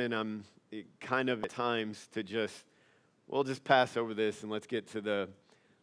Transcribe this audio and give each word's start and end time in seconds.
and 0.00 0.14
I'm 0.14 0.44
eh, 0.72 0.82
kind 1.00 1.28
of 1.28 1.44
at 1.44 1.50
times 1.50 2.08
to 2.12 2.22
just, 2.22 2.64
we'll 3.26 3.44
just 3.44 3.64
pass 3.64 3.96
over 3.96 4.14
this 4.14 4.42
and 4.42 4.50
let's 4.50 4.66
get 4.66 4.88
to 4.92 5.00
the, 5.00 5.28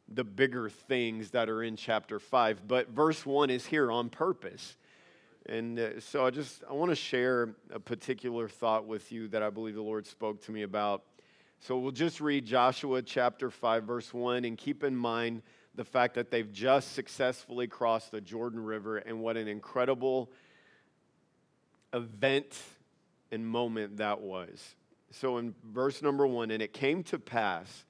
the 0.10 0.24
bigger 0.24 0.70
things 0.70 1.32
that 1.32 1.50
are 1.50 1.64
in 1.64 1.76
chapter 1.76 2.20
5. 2.20 2.68
But 2.68 2.90
verse 2.90 3.26
1 3.26 3.50
is 3.50 3.66
here 3.66 3.92
on 3.92 4.10
purpose. 4.10 4.78
And 5.48 5.80
uh, 5.80 6.00
so 6.00 6.26
I 6.26 6.32
just, 6.32 6.64
I 6.70 6.74
want 6.74 6.92
to 6.92 6.96
share 6.96 7.56
a 7.72 7.80
particular 7.80 8.48
thought 8.48 8.86
with 8.86 9.12
you 9.12 9.28
that 9.30 9.44
I 9.44 9.50
believe 9.50 9.76
the 9.76 9.82
Lord 9.82 10.08
spoke 10.08 10.44
to 10.46 10.52
me 10.52 10.64
about. 10.64 11.04
So 11.60 11.78
we'll 11.78 11.92
just 11.92 12.22
read 12.22 12.46
Joshua 12.46 13.02
chapter 13.02 13.50
5, 13.50 13.84
verse 13.84 14.14
1, 14.14 14.46
and 14.46 14.58
keep 14.58 14.84
in 14.84 14.96
mind 14.96 15.42
the 15.76 15.84
fact 15.84 16.16
that 16.16 16.32
they've 16.32 16.52
just 16.52 16.94
successfully 16.94 17.68
crossed 17.68 18.12
the 18.12 18.22
Jordan 18.22 18.64
River 18.64 18.98
and 18.98 19.20
what 19.20 19.38
an 19.38 19.48
incredible 19.48 20.32
event 21.94 22.58
and 23.36 23.46
moment 23.46 23.98
that 23.98 24.22
was. 24.22 24.76
So 25.12 25.38
in 25.38 25.54
verse 25.64 26.02
number 26.02 26.26
one, 26.26 26.50
and 26.50 26.64
it 26.64 26.74
came 26.74 27.04
to 27.04 27.20
pass 27.20 27.86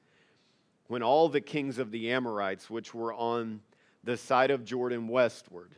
when 0.87 1.01
all 1.01 1.29
the 1.29 1.39
kings 1.39 1.79
of 1.79 1.91
the 1.91 2.11
Amorites, 2.11 2.69
which 2.69 2.93
were 2.93 3.13
on 3.13 3.61
the 4.03 4.17
side 4.17 4.51
of 4.51 4.65
Jordan 4.65 5.07
westward, 5.07 5.71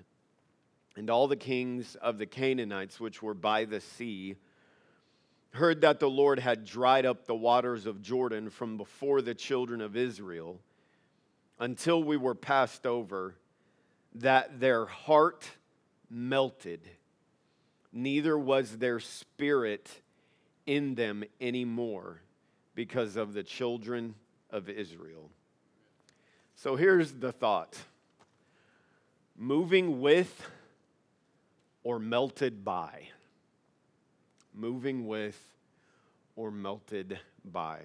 and 0.96 1.10
all 1.10 1.28
the 1.28 1.36
kings 1.36 1.96
of 2.02 2.18
the 2.18 2.26
Canaanites, 2.26 3.00
which 3.00 3.22
were 3.22 3.36
by 3.36 3.66
the 3.66 3.80
sea, 3.80 4.36
heard 5.52 5.82
that 5.82 6.00
the 6.00 6.10
Lord 6.10 6.40
had 6.40 6.66
dried 6.66 7.06
up 7.06 7.26
the 7.26 7.36
waters 7.36 7.86
of 7.86 8.02
Jordan 8.02 8.50
from 8.50 8.78
before 8.78 9.22
the 9.22 9.36
children 9.36 9.82
of 9.82 9.96
Israel 9.96 10.60
until 11.60 12.04
we 12.04 12.18
were 12.18 12.36
passed 12.36 12.86
over, 12.86 13.36
that 14.16 14.60
their 14.60 14.86
heart 14.86 15.48
melted 16.10 16.82
neither 17.92 18.38
was 18.38 18.78
their 18.78 19.00
spirit 19.00 20.02
in 20.66 20.96
them 20.96 21.24
anymore 21.40 22.22
because 22.76 23.16
of 23.16 23.34
the 23.34 23.44
children 23.44 24.16
of 24.50 24.70
Israel. 24.70 25.30
So 26.56 26.76
here's 26.76 27.12
the 27.14 27.32
thought 27.32 27.78
moving 29.38 30.02
with 30.02 30.50
or 31.84 32.00
melted 32.00 32.66
by. 32.66 33.08
Moving 34.54 35.08
with 35.08 35.40
or 36.36 36.52
melted 36.52 37.20
by. 37.46 37.80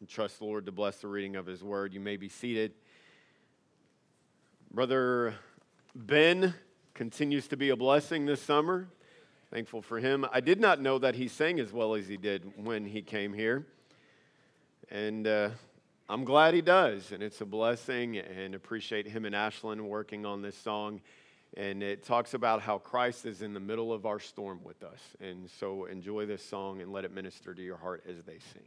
And 0.00 0.08
trust 0.08 0.40
the 0.40 0.44
Lord 0.44 0.66
to 0.66 0.72
bless 0.72 0.96
the 0.98 1.08
reading 1.08 1.36
of 1.36 1.46
his 1.46 1.62
word. 1.62 1.94
You 1.94 2.00
may 2.00 2.16
be 2.16 2.28
seated. 2.28 2.72
Brother 4.72 5.34
Ben 5.94 6.52
continues 6.92 7.48
to 7.48 7.56
be 7.56 7.70
a 7.70 7.76
blessing 7.76 8.26
this 8.26 8.42
summer. 8.42 8.88
Thankful 9.52 9.80
for 9.80 10.00
him. 10.00 10.26
I 10.32 10.40
did 10.40 10.60
not 10.60 10.80
know 10.80 10.98
that 10.98 11.14
he 11.14 11.28
sang 11.28 11.60
as 11.60 11.72
well 11.72 11.94
as 11.94 12.08
he 12.08 12.16
did 12.16 12.52
when 12.56 12.84
he 12.84 13.00
came 13.00 13.32
here. 13.32 13.64
And 14.90 15.26
uh, 15.26 15.50
I'm 16.08 16.24
glad 16.24 16.52
he 16.52 16.62
does. 16.62 17.12
And 17.12 17.22
it's 17.22 17.40
a 17.40 17.44
blessing 17.44 18.18
and 18.18 18.56
appreciate 18.56 19.06
him 19.06 19.24
and 19.24 19.36
Ashlyn 19.36 19.82
working 19.82 20.26
on 20.26 20.42
this 20.42 20.56
song. 20.56 21.00
And 21.56 21.80
it 21.80 22.04
talks 22.04 22.34
about 22.34 22.60
how 22.60 22.78
Christ 22.78 23.24
is 23.24 23.40
in 23.40 23.54
the 23.54 23.60
middle 23.60 23.92
of 23.92 24.04
our 24.04 24.18
storm 24.18 24.60
with 24.64 24.82
us. 24.82 25.00
And 25.20 25.48
so 25.48 25.84
enjoy 25.84 26.26
this 26.26 26.44
song 26.44 26.80
and 26.80 26.92
let 26.92 27.04
it 27.04 27.14
minister 27.14 27.54
to 27.54 27.62
your 27.62 27.76
heart 27.76 28.02
as 28.08 28.24
they 28.24 28.38
sing. 28.52 28.66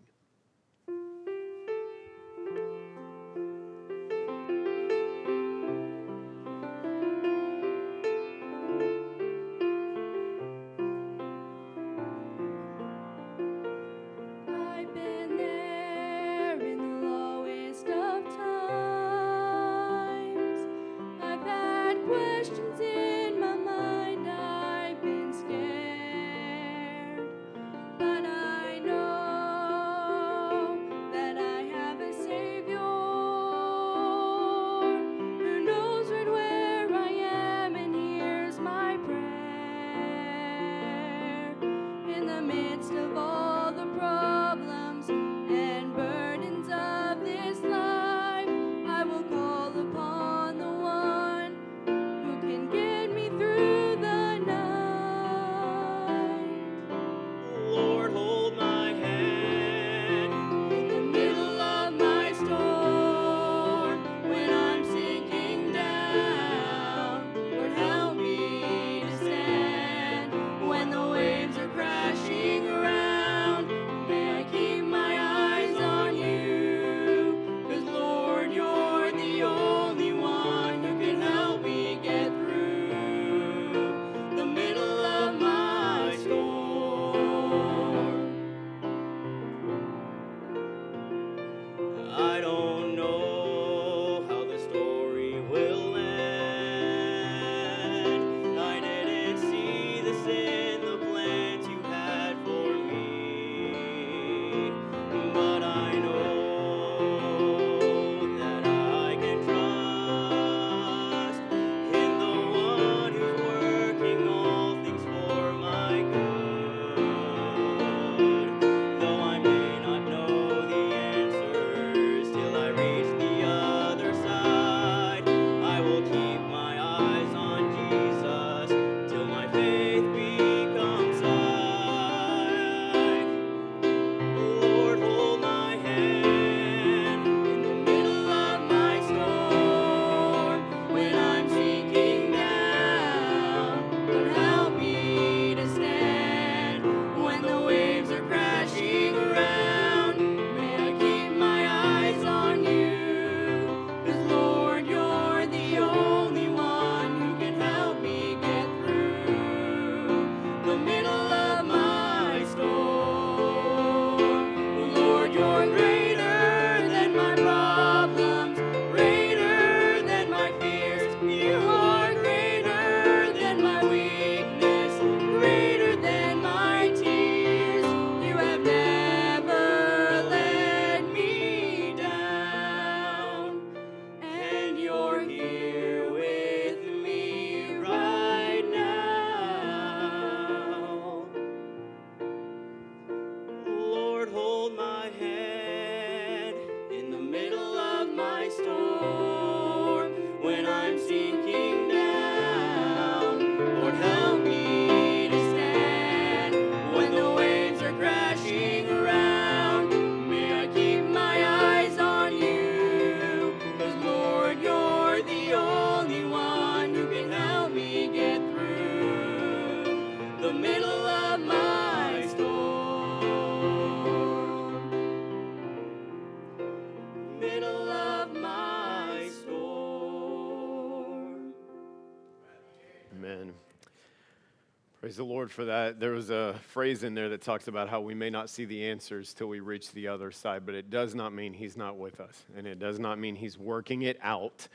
Praise 235.00 235.16
the 235.16 235.24
Lord 235.24 235.50
for 235.50 235.64
that. 235.64 236.02
There 236.02 236.12
was 236.12 236.30
a 236.30 236.56
phrase 236.62 237.04
in 237.04 237.14
there 237.14 237.30
that 237.30 237.42
talks 237.42 237.70
about 237.70 237.88
how 237.88 238.02
we 238.02 238.14
may 238.14 238.30
not 238.30 238.50
see 238.50 238.66
the 238.66 238.90
answers 238.90 239.34
till 239.34 239.48
we 239.48 239.62
reach 239.62 239.94
the 239.94 240.10
other 240.10 240.30
side, 240.30 240.66
but 240.66 240.76
it 240.76 240.90
does 240.90 241.16
not 241.16 241.32
mean 241.32 241.54
He's 241.54 241.78
not 241.78 241.98
with 241.98 242.20
us. 242.20 242.44
And 242.58 242.68
it 242.68 242.80
does 242.80 243.00
not 243.00 243.18
mean 243.18 243.38
He's 243.38 243.58
working 243.58 244.02
it 244.02 244.20
out 244.22 244.68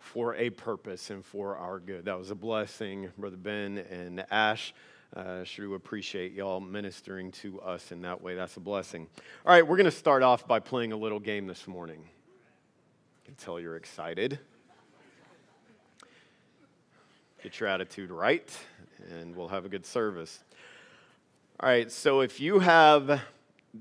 for 0.00 0.34
a 0.34 0.50
purpose 0.50 1.10
and 1.10 1.24
for 1.24 1.56
our 1.56 1.78
good. 1.78 2.06
That 2.06 2.18
was 2.18 2.32
a 2.32 2.34
blessing, 2.34 3.12
Brother 3.16 3.36
Ben 3.36 3.78
and 3.88 4.26
Ash. 4.32 4.74
Uh, 5.14 5.44
sure 5.44 5.76
appreciate 5.76 6.32
y'all 6.32 6.58
ministering 6.58 7.30
to 7.30 7.60
us 7.60 7.92
in 7.92 8.02
that 8.02 8.20
way. 8.20 8.34
That's 8.34 8.56
a 8.56 8.60
blessing. 8.60 9.06
All 9.46 9.52
right, 9.52 9.64
we're 9.64 9.76
going 9.76 9.84
to 9.84 9.92
start 9.92 10.24
off 10.24 10.48
by 10.48 10.58
playing 10.58 10.90
a 10.90 10.96
little 10.96 11.20
game 11.20 11.46
this 11.46 11.68
morning. 11.68 12.02
I 13.22 13.26
can 13.26 13.36
tell 13.36 13.60
you're 13.60 13.76
excited. 13.76 14.40
Get 17.42 17.60
your 17.60 17.68
attitude 17.68 18.10
right, 18.10 18.50
and 19.10 19.36
we'll 19.36 19.48
have 19.48 19.64
a 19.64 19.68
good 19.68 19.86
service. 19.86 20.42
All 21.60 21.68
right, 21.68 21.90
so 21.90 22.20
if 22.20 22.40
you 22.40 22.58
have 22.58 23.20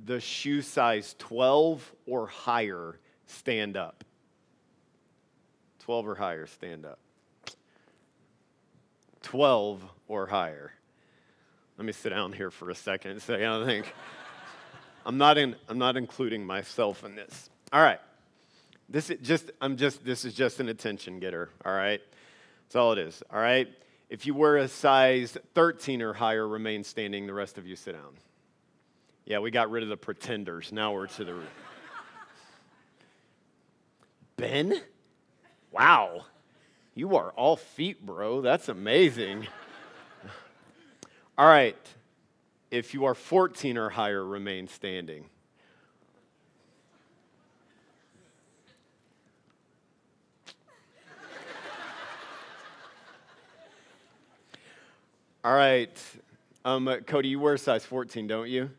the 0.05 0.19
shoe 0.19 0.61
size 0.61 1.15
12 1.17 1.91
or 2.05 2.27
higher, 2.27 2.99
stand 3.25 3.75
up. 3.75 4.03
12 5.79 6.07
or 6.07 6.15
higher, 6.15 6.45
stand 6.45 6.85
up. 6.85 6.99
12 9.23 9.83
or 10.07 10.27
higher. 10.27 10.71
Let 11.77 11.85
me 11.85 11.93
sit 11.93 12.09
down 12.09 12.33
here 12.33 12.51
for 12.51 12.69
a 12.69 12.75
second 12.75 13.11
and 13.11 13.21
say, 13.21 13.45
I 13.45 13.65
think 13.65 13.93
I'm 15.05 15.17
not 15.17 15.37
in, 15.37 15.55
I'm 15.67 15.77
not 15.77 15.97
including 15.97 16.45
myself 16.45 17.03
in 17.03 17.15
this. 17.15 17.49
All 17.73 17.81
right. 17.81 17.99
This 18.89 19.09
is 19.09 19.19
just 19.21 19.51
I'm 19.59 19.77
just 19.77 20.05
this 20.05 20.25
is 20.25 20.33
just 20.33 20.59
an 20.59 20.69
attention 20.69 21.19
getter, 21.19 21.49
all 21.65 21.73
right? 21.73 22.01
That's 22.67 22.75
all 22.75 22.91
it 22.91 22.99
is, 22.99 23.23
all 23.31 23.39
right? 23.39 23.69
If 24.09 24.25
you 24.25 24.33
wear 24.33 24.57
a 24.57 24.67
size 24.67 25.37
13 25.53 26.01
or 26.01 26.11
higher, 26.11 26.45
remain 26.45 26.83
standing. 26.83 27.27
The 27.27 27.33
rest 27.33 27.57
of 27.57 27.65
you 27.65 27.77
sit 27.77 27.93
down. 27.93 28.17
Yeah, 29.25 29.39
we 29.39 29.51
got 29.51 29.71
rid 29.71 29.83
of 29.83 29.89
the 29.89 29.97
pretenders. 29.97 30.73
Now 30.73 30.93
we're 30.93 31.07
to 31.07 31.23
the. 31.25 31.35
Ben? 34.35 34.81
Wow. 35.71 36.25
You 36.93 37.15
are 37.15 37.31
all 37.31 37.55
feet, 37.55 38.05
bro. 38.05 38.41
That's 38.41 38.69
amazing. 38.69 39.47
all 41.37 41.47
right. 41.47 41.77
If 42.69 42.93
you 42.93 43.05
are 43.05 43.15
14 43.15 43.77
or 43.77 43.89
higher, 43.89 44.25
remain 44.25 44.67
standing. 44.67 45.25
All 55.43 55.53
right. 55.53 55.89
Um, 56.65 56.89
Cody, 57.05 57.29
you 57.29 57.39
wear 57.39 57.53
a 57.53 57.57
size 57.57 57.85
14, 57.85 58.27
don't 58.27 58.49
you? 58.49 58.69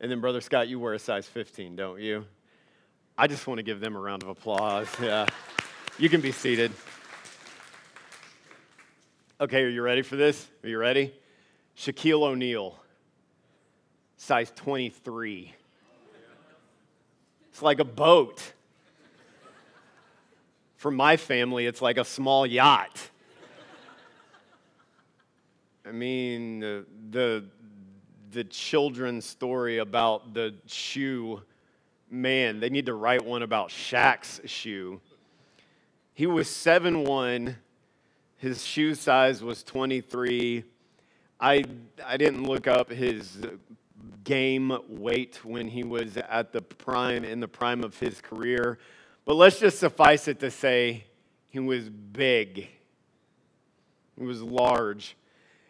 And 0.00 0.10
then, 0.10 0.20
Brother 0.20 0.40
Scott, 0.40 0.68
you 0.68 0.80
wear 0.80 0.94
a 0.94 0.98
size 0.98 1.26
15, 1.26 1.76
don't 1.76 2.00
you? 2.00 2.24
I 3.16 3.26
just 3.26 3.46
want 3.46 3.58
to 3.58 3.62
give 3.62 3.78
them 3.78 3.94
a 3.94 4.00
round 4.00 4.22
of 4.22 4.28
applause. 4.28 4.88
Yeah. 5.00 5.26
You 5.98 6.08
can 6.08 6.20
be 6.20 6.32
seated. 6.32 6.72
Okay, 9.40 9.62
are 9.62 9.68
you 9.68 9.82
ready 9.82 10.02
for 10.02 10.16
this? 10.16 10.48
Are 10.64 10.68
you 10.68 10.78
ready? 10.78 11.12
Shaquille 11.76 12.22
O'Neal, 12.22 12.78
size 14.16 14.50
23. 14.56 15.54
It's 17.50 17.62
like 17.62 17.80
a 17.80 17.84
boat. 17.84 18.52
For 20.76 20.90
my 20.90 21.16
family, 21.16 21.66
it's 21.66 21.82
like 21.82 21.98
a 21.98 22.04
small 22.04 22.46
yacht. 22.46 23.10
I 25.84 25.90
mean, 25.90 26.60
the, 26.60 26.86
the, 27.10 27.44
the 28.30 28.44
children's 28.44 29.24
story 29.24 29.78
about 29.78 30.32
the 30.32 30.54
shoe, 30.66 31.42
man, 32.08 32.60
they 32.60 32.70
need 32.70 32.86
to 32.86 32.94
write 32.94 33.24
one 33.24 33.42
about 33.42 33.70
Shaq's 33.70 34.40
shoe. 34.44 35.00
He 36.14 36.26
was 36.26 36.48
7 36.48 37.04
1. 37.04 37.56
His 38.36 38.64
shoe 38.64 38.94
size 38.94 39.42
was 39.42 39.62
23. 39.64 40.64
I, 41.40 41.64
I 42.04 42.16
didn't 42.16 42.44
look 42.44 42.68
up 42.68 42.90
his 42.90 43.38
game 44.22 44.76
weight 44.88 45.44
when 45.44 45.66
he 45.66 45.82
was 45.82 46.16
at 46.16 46.52
the 46.52 46.62
prime, 46.62 47.24
in 47.24 47.40
the 47.40 47.48
prime 47.48 47.82
of 47.82 47.98
his 47.98 48.20
career, 48.20 48.78
but 49.24 49.34
let's 49.34 49.58
just 49.58 49.80
suffice 49.80 50.28
it 50.28 50.38
to 50.40 50.50
say 50.50 51.04
he 51.48 51.58
was 51.58 51.88
big. 51.88 52.68
He 54.16 54.24
was 54.24 54.42
large. 54.42 55.16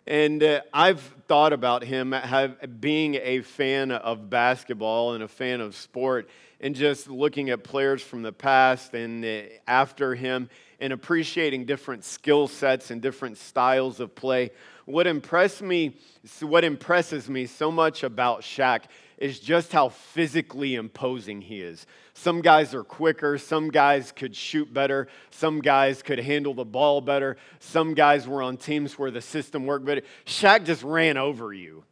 And 0.06 0.42
uh, 0.42 0.62
I've 0.72 1.00
thought 1.28 1.52
about 1.52 1.84
him 1.84 2.12
have, 2.12 2.80
being 2.80 3.14
a 3.14 3.42
fan 3.42 3.92
of 3.92 4.28
basketball 4.28 5.14
and 5.14 5.22
a 5.22 5.28
fan 5.28 5.60
of 5.60 5.76
sport, 5.76 6.28
and 6.60 6.74
just 6.74 7.08
looking 7.08 7.50
at 7.50 7.62
players 7.62 8.02
from 8.02 8.22
the 8.22 8.32
past 8.32 8.94
and 8.94 9.24
uh, 9.24 9.42
after 9.68 10.14
him, 10.14 10.48
and 10.80 10.92
appreciating 10.92 11.66
different 11.66 12.02
skill 12.02 12.48
sets 12.48 12.90
and 12.90 13.00
different 13.00 13.38
styles 13.38 14.00
of 14.00 14.14
play. 14.14 14.50
What 14.86 15.06
impressed 15.06 15.62
me, 15.62 15.96
what 16.40 16.64
impresses 16.64 17.28
me 17.28 17.46
so 17.46 17.70
much 17.70 18.02
about 18.02 18.40
Shaq 18.40 18.82
is 19.22 19.38
just 19.38 19.72
how 19.72 19.88
physically 19.88 20.74
imposing 20.74 21.40
he 21.40 21.60
is. 21.60 21.86
Some 22.12 22.42
guys 22.42 22.74
are 22.74 22.82
quicker, 22.82 23.38
some 23.38 23.70
guys 23.70 24.10
could 24.10 24.34
shoot 24.34 24.74
better, 24.74 25.06
some 25.30 25.60
guys 25.60 26.02
could 26.02 26.18
handle 26.18 26.54
the 26.54 26.64
ball 26.64 27.00
better, 27.00 27.36
some 27.60 27.94
guys 27.94 28.26
were 28.26 28.42
on 28.42 28.56
teams 28.56 28.98
where 28.98 29.12
the 29.12 29.20
system 29.20 29.64
worked 29.64 29.84
better. 29.84 30.02
Shaq 30.26 30.66
just 30.66 30.82
ran 30.82 31.16
over 31.16 31.52
you. 31.52 31.84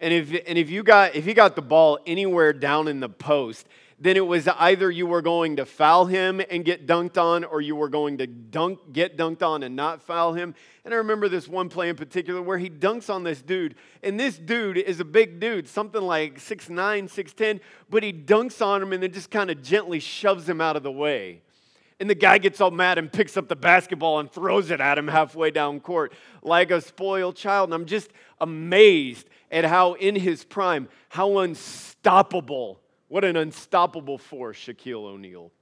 And 0.00 0.14
if, 0.14 0.30
and 0.46 0.56
if 0.56 0.70
you 0.70 0.84
got 0.84 1.16
if 1.16 1.26
you 1.26 1.34
got 1.34 1.56
the 1.56 1.62
ball 1.62 1.98
anywhere 2.06 2.52
down 2.52 2.86
in 2.86 3.00
the 3.00 3.08
post, 3.08 3.66
then 3.98 4.16
it 4.16 4.26
was 4.26 4.46
either 4.46 4.90
you 4.90 5.06
were 5.06 5.22
going 5.22 5.56
to 5.56 5.64
foul 5.64 6.04
him 6.04 6.42
and 6.50 6.64
get 6.64 6.86
dunked 6.86 7.16
on, 7.16 7.44
or 7.44 7.62
you 7.62 7.74
were 7.74 7.88
going 7.88 8.18
to 8.18 8.26
dunk, 8.26 8.78
get 8.92 9.16
dunked 9.16 9.42
on 9.42 9.62
and 9.62 9.74
not 9.74 10.02
foul 10.02 10.34
him. 10.34 10.54
And 10.84 10.92
I 10.92 10.98
remember 10.98 11.28
this 11.28 11.48
one 11.48 11.70
play 11.70 11.88
in 11.88 11.96
particular 11.96 12.42
where 12.42 12.58
he 12.58 12.68
dunks 12.68 13.08
on 13.08 13.24
this 13.24 13.40
dude, 13.40 13.74
and 14.02 14.20
this 14.20 14.36
dude 14.36 14.76
is 14.76 15.00
a 15.00 15.04
big 15.04 15.40
dude, 15.40 15.66
something 15.66 16.02
like 16.02 16.38
6'9, 16.38 17.04
6'10, 17.04 17.60
but 17.88 18.02
he 18.02 18.12
dunks 18.12 18.64
on 18.64 18.82
him 18.82 18.92
and 18.92 19.02
then 19.02 19.12
just 19.12 19.30
kind 19.30 19.50
of 19.50 19.62
gently 19.62 19.98
shoves 19.98 20.46
him 20.46 20.60
out 20.60 20.76
of 20.76 20.82
the 20.82 20.92
way. 20.92 21.40
And 21.98 22.10
the 22.10 22.14
guy 22.14 22.36
gets 22.36 22.60
all 22.60 22.70
mad 22.70 22.98
and 22.98 23.10
picks 23.10 23.38
up 23.38 23.48
the 23.48 23.56
basketball 23.56 24.18
and 24.18 24.30
throws 24.30 24.70
it 24.70 24.82
at 24.82 24.98
him 24.98 25.08
halfway 25.08 25.50
down 25.50 25.80
court 25.80 26.12
like 26.42 26.70
a 26.70 26.82
spoiled 26.82 27.36
child. 27.36 27.68
And 27.70 27.74
I'm 27.74 27.86
just 27.86 28.10
amazed 28.38 29.30
at 29.50 29.64
how, 29.64 29.94
in 29.94 30.14
his 30.14 30.44
prime, 30.44 30.90
how 31.08 31.38
unstoppable 31.38 32.80
what 33.08 33.24
an 33.24 33.36
unstoppable 33.36 34.18
force 34.18 34.58
Shaquille 34.58 35.04
O'Neal 35.04 35.52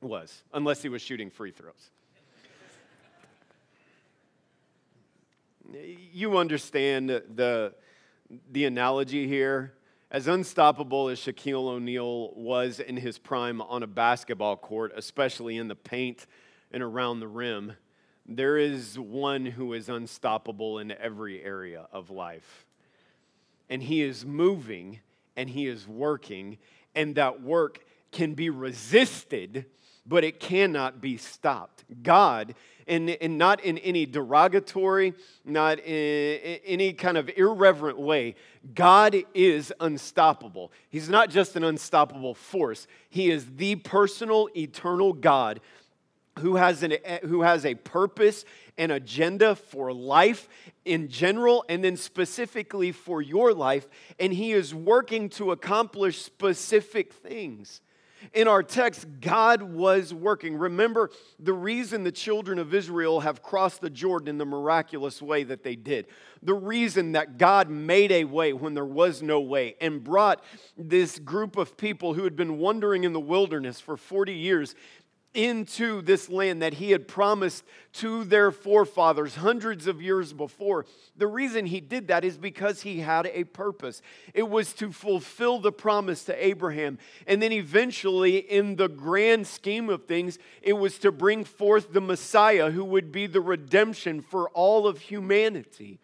was, 0.00 0.42
unless 0.52 0.82
he 0.82 0.88
was 0.88 1.02
shooting 1.02 1.30
free 1.30 1.50
throws. 1.50 1.90
you 6.12 6.38
understand 6.38 7.10
the, 7.10 7.74
the 8.50 8.64
analogy 8.64 9.26
here. 9.26 9.74
As 10.10 10.26
unstoppable 10.26 11.08
as 11.08 11.18
Shaquille 11.18 11.68
O'Neal 11.68 12.32
was 12.34 12.80
in 12.80 12.96
his 12.96 13.18
prime 13.18 13.60
on 13.60 13.82
a 13.82 13.86
basketball 13.86 14.56
court, 14.56 14.92
especially 14.96 15.58
in 15.58 15.68
the 15.68 15.74
paint 15.74 16.26
and 16.72 16.82
around 16.82 17.20
the 17.20 17.28
rim, 17.28 17.74
there 18.24 18.56
is 18.56 18.98
one 18.98 19.44
who 19.44 19.74
is 19.74 19.88
unstoppable 19.88 20.78
in 20.78 20.92
every 20.92 21.42
area 21.42 21.86
of 21.92 22.10
life. 22.10 22.66
And 23.68 23.82
he 23.82 24.02
is 24.02 24.24
moving 24.24 25.00
and 25.36 25.50
he 25.50 25.66
is 25.66 25.86
working 25.86 26.58
and 26.98 27.14
that 27.14 27.42
work 27.42 27.82
can 28.12 28.34
be 28.34 28.50
resisted 28.50 29.64
but 30.08 30.24
it 30.24 30.40
cannot 30.40 31.00
be 31.00 31.18
stopped. 31.18 31.84
God, 32.02 32.54
and, 32.86 33.10
and 33.10 33.36
not 33.36 33.60
in 33.62 33.76
any 33.78 34.06
derogatory, 34.06 35.12
not 35.44 35.78
in 35.80 36.58
any 36.64 36.94
kind 36.94 37.18
of 37.18 37.30
irreverent 37.36 37.98
way, 37.98 38.34
God 38.74 39.16
is 39.34 39.72
unstoppable. 39.80 40.72
He's 40.88 41.10
not 41.10 41.28
just 41.28 41.56
an 41.56 41.64
unstoppable 41.64 42.34
force, 42.34 42.86
He 43.10 43.30
is 43.30 43.46
the 43.56 43.76
personal, 43.76 44.48
eternal 44.56 45.12
God 45.12 45.60
who 46.38 46.56
has, 46.56 46.82
an, 46.82 46.94
eh, 47.04 47.18
who 47.22 47.42
has 47.42 47.64
a 47.64 47.74
purpose 47.74 48.44
and 48.76 48.92
agenda 48.92 49.54
for 49.54 49.92
life 49.92 50.48
in 50.84 51.08
general 51.08 51.64
and 51.68 51.82
then 51.84 51.96
specifically 51.96 52.92
for 52.92 53.20
your 53.20 53.52
life, 53.52 53.86
and 54.18 54.32
He 54.32 54.52
is 54.52 54.74
working 54.74 55.28
to 55.30 55.52
accomplish 55.52 56.22
specific 56.22 57.12
things. 57.12 57.80
In 58.32 58.48
our 58.48 58.62
text, 58.62 59.06
God 59.20 59.62
was 59.62 60.12
working. 60.12 60.56
Remember 60.58 61.10
the 61.38 61.52
reason 61.52 62.02
the 62.02 62.12
children 62.12 62.58
of 62.58 62.74
Israel 62.74 63.20
have 63.20 63.42
crossed 63.42 63.80
the 63.80 63.90
Jordan 63.90 64.28
in 64.28 64.38
the 64.38 64.44
miraculous 64.44 65.22
way 65.22 65.44
that 65.44 65.62
they 65.62 65.76
did. 65.76 66.06
The 66.42 66.54
reason 66.54 67.12
that 67.12 67.38
God 67.38 67.70
made 67.70 68.10
a 68.10 68.24
way 68.24 68.52
when 68.52 68.74
there 68.74 68.84
was 68.84 69.22
no 69.22 69.40
way 69.40 69.76
and 69.80 70.02
brought 70.02 70.42
this 70.76 71.18
group 71.18 71.56
of 71.56 71.76
people 71.76 72.14
who 72.14 72.24
had 72.24 72.36
been 72.36 72.58
wandering 72.58 73.04
in 73.04 73.12
the 73.12 73.20
wilderness 73.20 73.80
for 73.80 73.96
40 73.96 74.34
years 74.34 74.74
into 75.38 76.02
this 76.02 76.28
land 76.28 76.62
that 76.62 76.74
he 76.74 76.90
had 76.90 77.06
promised 77.06 77.62
to 77.92 78.24
their 78.24 78.50
forefathers 78.50 79.36
hundreds 79.36 79.86
of 79.86 80.02
years 80.02 80.32
before. 80.32 80.84
The 81.16 81.28
reason 81.28 81.64
he 81.64 81.80
did 81.80 82.08
that 82.08 82.24
is 82.24 82.36
because 82.36 82.82
he 82.82 82.98
had 82.98 83.26
a 83.26 83.44
purpose. 83.44 84.02
It 84.34 84.48
was 84.48 84.72
to 84.74 84.90
fulfill 84.90 85.60
the 85.60 85.70
promise 85.70 86.24
to 86.24 86.44
Abraham. 86.44 86.98
And 87.24 87.40
then 87.40 87.52
eventually, 87.52 88.38
in 88.38 88.74
the 88.74 88.88
grand 88.88 89.46
scheme 89.46 89.88
of 89.88 90.06
things, 90.06 90.40
it 90.60 90.72
was 90.72 90.98
to 90.98 91.12
bring 91.12 91.44
forth 91.44 91.92
the 91.92 92.00
Messiah 92.00 92.72
who 92.72 92.84
would 92.84 93.12
be 93.12 93.28
the 93.28 93.40
redemption 93.40 94.20
for 94.20 94.48
all 94.50 94.88
of 94.88 94.98
humanity. 94.98 96.00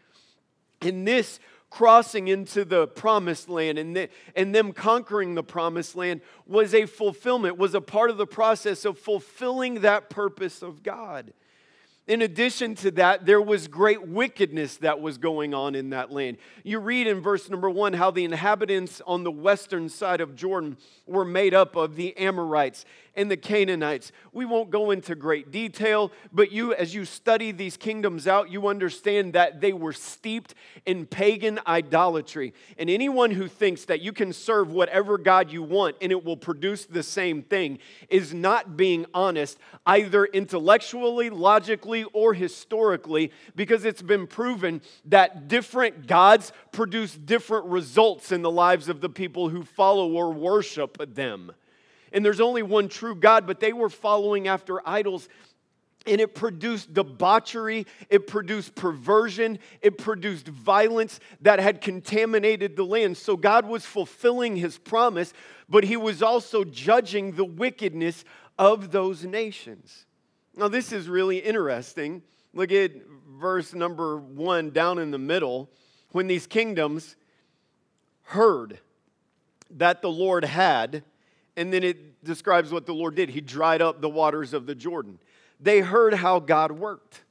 And 0.80 1.08
this 1.08 1.40
crossing 1.74 2.28
into 2.28 2.64
the 2.64 2.86
promised 2.86 3.48
land 3.48 3.78
and, 3.78 3.96
the, 3.96 4.08
and 4.36 4.54
them 4.54 4.72
conquering 4.72 5.34
the 5.34 5.42
promised 5.42 5.96
land 5.96 6.20
was 6.46 6.72
a 6.72 6.86
fulfillment, 6.86 7.58
was 7.58 7.74
a 7.74 7.80
part 7.80 8.10
of 8.10 8.16
the 8.16 8.28
process 8.28 8.84
of 8.84 8.96
fulfilling 8.96 9.80
that 9.80 10.08
purpose 10.08 10.62
of 10.62 10.84
God. 10.84 11.32
In 12.06 12.22
addition 12.22 12.76
to 12.76 12.92
that, 12.92 13.26
there 13.26 13.42
was 13.42 13.66
great 13.66 14.06
wickedness 14.06 14.76
that 14.76 15.00
was 15.00 15.18
going 15.18 15.52
on 15.52 15.74
in 15.74 15.90
that 15.90 16.12
land. 16.12 16.36
You 16.62 16.78
read 16.78 17.08
in 17.08 17.20
verse 17.20 17.50
number 17.50 17.68
one 17.68 17.94
how 17.94 18.12
the 18.12 18.24
inhabitants 18.24 19.02
on 19.04 19.24
the 19.24 19.32
western 19.32 19.88
side 19.88 20.20
of 20.20 20.36
Jordan 20.36 20.76
were 21.08 21.24
made 21.24 21.54
up 21.54 21.74
of 21.74 21.96
the 21.96 22.16
Amorites 22.16 22.84
and 23.16 23.30
the 23.30 23.36
Canaanites. 23.36 24.12
We 24.32 24.44
won't 24.44 24.70
go 24.70 24.90
into 24.90 25.14
great 25.14 25.50
detail, 25.50 26.12
but 26.32 26.52
you, 26.52 26.74
as 26.74 26.94
you 26.94 27.04
study 27.04 27.52
these 27.52 27.76
kingdoms 27.76 28.26
out, 28.26 28.50
you 28.50 28.68
understand 28.68 29.32
that 29.34 29.60
they 29.60 29.72
were 29.72 29.92
steeped 29.92 30.54
in 30.86 31.06
pagan 31.06 31.60
idolatry. 31.66 32.54
And 32.78 32.90
anyone 32.90 33.30
who 33.30 33.48
thinks 33.48 33.84
that 33.86 34.00
you 34.00 34.12
can 34.12 34.32
serve 34.32 34.70
whatever 34.70 35.18
God 35.18 35.50
you 35.50 35.62
want 35.62 35.96
and 36.00 36.10
it 36.10 36.24
will 36.24 36.36
produce 36.36 36.84
the 36.84 37.02
same 37.02 37.42
thing 37.42 37.78
is 38.08 38.34
not 38.34 38.76
being 38.76 39.06
honest, 39.14 39.58
either 39.86 40.24
intellectually, 40.24 41.30
logically, 41.30 42.04
or 42.12 42.34
historically, 42.34 43.30
because 43.54 43.84
it's 43.84 44.02
been 44.02 44.26
proven 44.26 44.82
that 45.04 45.48
different 45.48 46.06
gods 46.06 46.52
produce 46.72 47.14
different 47.14 47.66
results 47.66 48.32
in 48.32 48.42
the 48.42 48.50
lives 48.50 48.88
of 48.88 49.00
the 49.00 49.08
people 49.08 49.48
who 49.48 49.62
follow 49.62 50.10
or 50.12 50.32
worship 50.32 51.14
them 51.14 51.52
and 52.14 52.24
there's 52.24 52.40
only 52.40 52.62
one 52.62 52.88
true 52.88 53.14
God, 53.14 53.46
but 53.46 53.60
they 53.60 53.72
were 53.72 53.90
following 53.90 54.48
after 54.48 54.80
idols. 54.88 55.28
And 56.06 56.20
it 56.20 56.34
produced 56.34 56.92
debauchery, 56.92 57.86
it 58.10 58.26
produced 58.26 58.74
perversion, 58.74 59.58
it 59.80 59.98
produced 59.98 60.46
violence 60.46 61.18
that 61.40 61.58
had 61.58 61.80
contaminated 61.80 62.76
the 62.76 62.84
land. 62.84 63.16
So 63.16 63.36
God 63.36 63.66
was 63.66 63.84
fulfilling 63.84 64.56
his 64.56 64.78
promise, 64.78 65.32
but 65.68 65.84
he 65.84 65.96
was 65.96 66.22
also 66.22 66.62
judging 66.62 67.32
the 67.32 67.44
wickedness 67.44 68.24
of 68.58 68.92
those 68.92 69.24
nations. 69.24 70.04
Now, 70.54 70.68
this 70.68 70.92
is 70.92 71.08
really 71.08 71.38
interesting. 71.38 72.22
Look 72.52 72.70
at 72.70 72.92
verse 73.28 73.74
number 73.74 74.18
one 74.18 74.70
down 74.70 74.98
in 74.98 75.10
the 75.10 75.18
middle. 75.18 75.70
When 76.12 76.28
these 76.28 76.46
kingdoms 76.46 77.16
heard 78.22 78.78
that 79.70 80.02
the 80.02 80.10
Lord 80.10 80.44
had 80.44 81.02
and 81.56 81.72
then 81.72 81.82
it 81.82 82.24
describes 82.24 82.72
what 82.72 82.86
the 82.86 82.94
Lord 82.94 83.14
did. 83.14 83.28
He 83.30 83.40
dried 83.40 83.82
up 83.82 84.00
the 84.00 84.08
waters 84.08 84.54
of 84.54 84.66
the 84.66 84.74
Jordan. 84.74 85.18
They 85.60 85.80
heard 85.80 86.14
how 86.14 86.40
God 86.40 86.72
worked. 86.72 87.22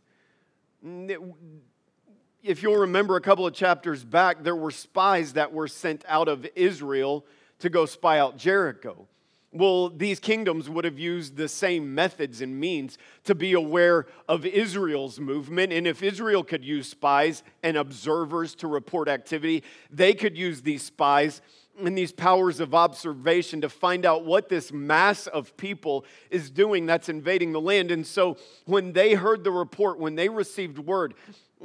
If 2.43 2.61
you'll 2.63 2.77
remember 2.77 3.15
a 3.15 3.21
couple 3.21 3.45
of 3.47 3.53
chapters 3.53 4.03
back, 4.03 4.43
there 4.43 4.55
were 4.55 4.71
spies 4.71 5.33
that 5.33 5.53
were 5.53 5.67
sent 5.67 6.03
out 6.07 6.27
of 6.27 6.47
Israel 6.55 7.25
to 7.59 7.69
go 7.69 7.85
spy 7.85 8.19
out 8.19 8.37
Jericho. 8.37 9.07
Well, 9.55 9.89
these 9.89 10.19
kingdoms 10.19 10.67
would 10.67 10.83
have 10.83 10.97
used 10.97 11.35
the 11.35 11.47
same 11.47 11.93
methods 11.93 12.41
and 12.41 12.59
means 12.59 12.97
to 13.25 13.35
be 13.35 13.53
aware 13.53 14.07
of 14.27 14.47
Israel's 14.47 15.19
movement. 15.19 15.71
And 15.71 15.85
if 15.85 16.01
Israel 16.01 16.43
could 16.43 16.65
use 16.65 16.89
spies 16.89 17.43
and 17.61 17.77
observers 17.77 18.55
to 18.55 18.67
report 18.67 19.07
activity, 19.07 19.63
they 19.91 20.15
could 20.15 20.35
use 20.35 20.63
these 20.63 20.81
spies 20.81 21.41
and 21.79 21.97
these 21.97 22.11
powers 22.11 22.59
of 22.59 22.75
observation 22.75 23.61
to 23.61 23.69
find 23.69 24.05
out 24.05 24.25
what 24.25 24.49
this 24.49 24.71
mass 24.71 25.27
of 25.27 25.55
people 25.57 26.05
is 26.29 26.49
doing 26.49 26.85
that's 26.85 27.09
invading 27.09 27.51
the 27.51 27.61
land. 27.61 27.91
And 27.91 28.05
so 28.05 28.37
when 28.65 28.93
they 28.93 29.13
heard 29.13 29.43
the 29.43 29.51
report, 29.51 29.99
when 29.99 30.15
they 30.15 30.29
received 30.29 30.77
word 30.77 31.15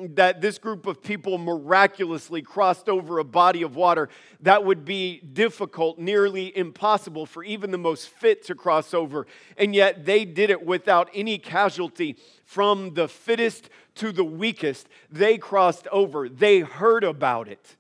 that 0.01 0.41
this 0.41 0.59
group 0.59 0.87
of 0.87 1.03
people 1.03 1.39
miraculously 1.39 2.41
crossed 2.41 2.89
over 2.89 3.19
a 3.19 3.25
body 3.25 3.63
of 3.63 3.75
water 3.75 4.09
that 4.41 4.65
would 4.65 4.85
be 4.85 5.21
difficult, 5.21 5.99
nearly 5.99 6.57
impossible 6.57 7.27
for 7.27 7.43
even 7.43 7.73
the 7.73 7.79
most 7.79 8.09
fit 8.09 8.45
to 8.45 8.55
cross 8.55 8.95
over. 8.95 9.27
And 9.57 9.75
yet 9.75 10.05
they 10.05 10.25
did 10.25 10.51
it 10.51 10.65
without 10.65 11.11
any 11.13 11.39
casualty 11.39 12.17
from 12.45 12.95
the 12.95 13.09
fittest 13.09 13.71
to 13.97 14.13
the 14.13 14.25
weakest. 14.25 14.89
They 15.11 15.37
crossed 15.37 15.89
over, 15.89 16.29
they 16.29 16.61
heard 16.61 17.03
about 17.03 17.49
it. 17.49 17.77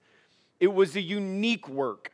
It 0.58 0.74
was 0.74 0.96
a 0.96 1.00
unique 1.00 1.68
work. 1.68 2.10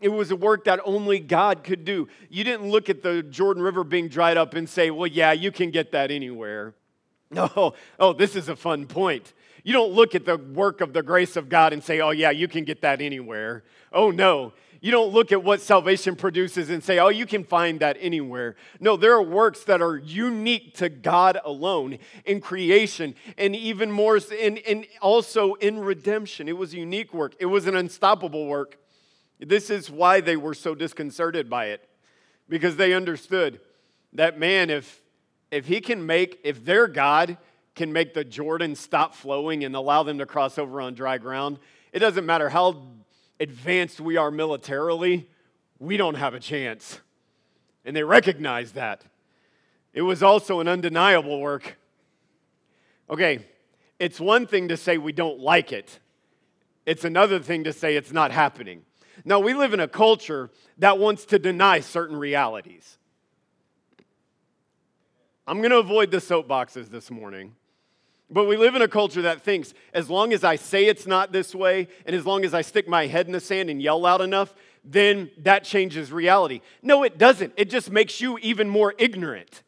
It 0.00 0.08
was 0.08 0.30
a 0.30 0.36
work 0.36 0.64
that 0.64 0.80
only 0.84 1.20
God 1.20 1.62
could 1.62 1.84
do. 1.84 2.08
You 2.28 2.44
didn't 2.44 2.70
look 2.70 2.88
at 2.88 3.02
the 3.02 3.22
Jordan 3.22 3.62
River 3.62 3.84
being 3.84 4.08
dried 4.08 4.36
up 4.36 4.54
and 4.54 4.68
say, 4.68 4.90
well, 4.90 5.06
yeah, 5.06 5.32
you 5.32 5.52
can 5.52 5.70
get 5.70 5.92
that 5.92 6.10
anywhere. 6.10 6.74
No, 7.32 7.74
oh, 8.00 8.12
this 8.12 8.34
is 8.34 8.48
a 8.48 8.56
fun 8.56 8.86
point. 8.86 9.34
You 9.62 9.72
don't 9.72 9.92
look 9.92 10.16
at 10.16 10.24
the 10.24 10.36
work 10.36 10.80
of 10.80 10.92
the 10.92 11.00
grace 11.00 11.36
of 11.36 11.48
God 11.48 11.72
and 11.72 11.80
say, 11.80 12.00
oh, 12.00 12.10
yeah, 12.10 12.30
you 12.30 12.48
can 12.48 12.64
get 12.64 12.82
that 12.82 13.00
anywhere. 13.00 13.62
Oh, 13.92 14.10
no. 14.10 14.52
You 14.80 14.90
don't 14.90 15.12
look 15.12 15.30
at 15.30 15.44
what 15.44 15.60
salvation 15.60 16.16
produces 16.16 16.70
and 16.70 16.82
say, 16.82 16.98
oh, 16.98 17.08
you 17.08 17.26
can 17.26 17.44
find 17.44 17.80
that 17.80 17.98
anywhere. 18.00 18.56
No, 18.80 18.96
there 18.96 19.12
are 19.12 19.22
works 19.22 19.62
that 19.64 19.82
are 19.82 19.98
unique 19.98 20.74
to 20.78 20.88
God 20.88 21.38
alone 21.44 21.98
in 22.24 22.40
creation 22.40 23.14
and 23.36 23.54
even 23.54 23.92
more, 23.92 24.18
in 24.36 24.86
also 25.02 25.54
in 25.54 25.78
redemption. 25.78 26.48
It 26.48 26.56
was 26.56 26.72
a 26.72 26.78
unique 26.78 27.12
work, 27.12 27.36
it 27.38 27.46
was 27.46 27.66
an 27.66 27.76
unstoppable 27.76 28.46
work. 28.46 28.79
This 29.40 29.70
is 29.70 29.90
why 29.90 30.20
they 30.20 30.36
were 30.36 30.54
so 30.54 30.74
disconcerted 30.74 31.48
by 31.48 31.66
it, 31.66 31.88
because 32.48 32.76
they 32.76 32.92
understood 32.92 33.60
that, 34.12 34.38
man, 34.38 34.70
if, 34.70 35.02
if 35.50 35.66
he 35.66 35.80
can 35.80 36.04
make, 36.04 36.40
if 36.44 36.64
their 36.64 36.86
God 36.86 37.38
can 37.74 37.92
make 37.92 38.12
the 38.12 38.24
Jordan 38.24 38.74
stop 38.74 39.14
flowing 39.14 39.64
and 39.64 39.74
allow 39.74 40.02
them 40.02 40.18
to 40.18 40.26
cross 40.26 40.58
over 40.58 40.80
on 40.80 40.94
dry 40.94 41.16
ground, 41.16 41.58
it 41.92 42.00
doesn't 42.00 42.26
matter 42.26 42.50
how 42.50 42.82
advanced 43.38 44.00
we 44.00 44.16
are 44.16 44.30
militarily, 44.30 45.28
we 45.78 45.96
don't 45.96 46.16
have 46.16 46.34
a 46.34 46.40
chance. 46.40 47.00
And 47.84 47.96
they 47.96 48.02
recognized 48.02 48.74
that. 48.74 49.02
It 49.94 50.02
was 50.02 50.22
also 50.22 50.60
an 50.60 50.68
undeniable 50.68 51.40
work. 51.40 51.78
Okay, 53.08 53.46
it's 53.98 54.20
one 54.20 54.46
thing 54.46 54.68
to 54.68 54.76
say 54.76 54.98
we 54.98 55.12
don't 55.12 55.40
like 55.40 55.72
it, 55.72 55.98
it's 56.84 57.04
another 57.04 57.38
thing 57.38 57.64
to 57.64 57.72
say 57.72 57.96
it's 57.96 58.12
not 58.12 58.30
happening. 58.30 58.82
Now, 59.24 59.40
we 59.40 59.54
live 59.54 59.74
in 59.74 59.80
a 59.80 59.88
culture 59.88 60.50
that 60.78 60.98
wants 60.98 61.24
to 61.26 61.38
deny 61.38 61.80
certain 61.80 62.16
realities. 62.16 62.98
I'm 65.46 65.58
going 65.58 65.70
to 65.70 65.78
avoid 65.78 66.10
the 66.10 66.18
soapboxes 66.18 66.90
this 66.90 67.10
morning. 67.10 67.54
But 68.30 68.46
we 68.46 68.56
live 68.56 68.76
in 68.76 68.82
a 68.82 68.88
culture 68.88 69.22
that 69.22 69.42
thinks 69.42 69.74
as 69.92 70.08
long 70.08 70.32
as 70.32 70.44
I 70.44 70.54
say 70.54 70.86
it's 70.86 71.06
not 71.06 71.32
this 71.32 71.54
way, 71.54 71.88
and 72.06 72.14
as 72.14 72.24
long 72.24 72.44
as 72.44 72.54
I 72.54 72.62
stick 72.62 72.86
my 72.86 73.06
head 73.08 73.26
in 73.26 73.32
the 73.32 73.40
sand 73.40 73.68
and 73.68 73.82
yell 73.82 74.00
loud 74.00 74.20
enough, 74.20 74.54
then 74.84 75.30
that 75.38 75.64
changes 75.64 76.12
reality. 76.12 76.60
No, 76.80 77.02
it 77.02 77.18
doesn't. 77.18 77.52
It 77.56 77.68
just 77.68 77.90
makes 77.90 78.20
you 78.20 78.38
even 78.38 78.68
more 78.68 78.94
ignorant. 78.98 79.62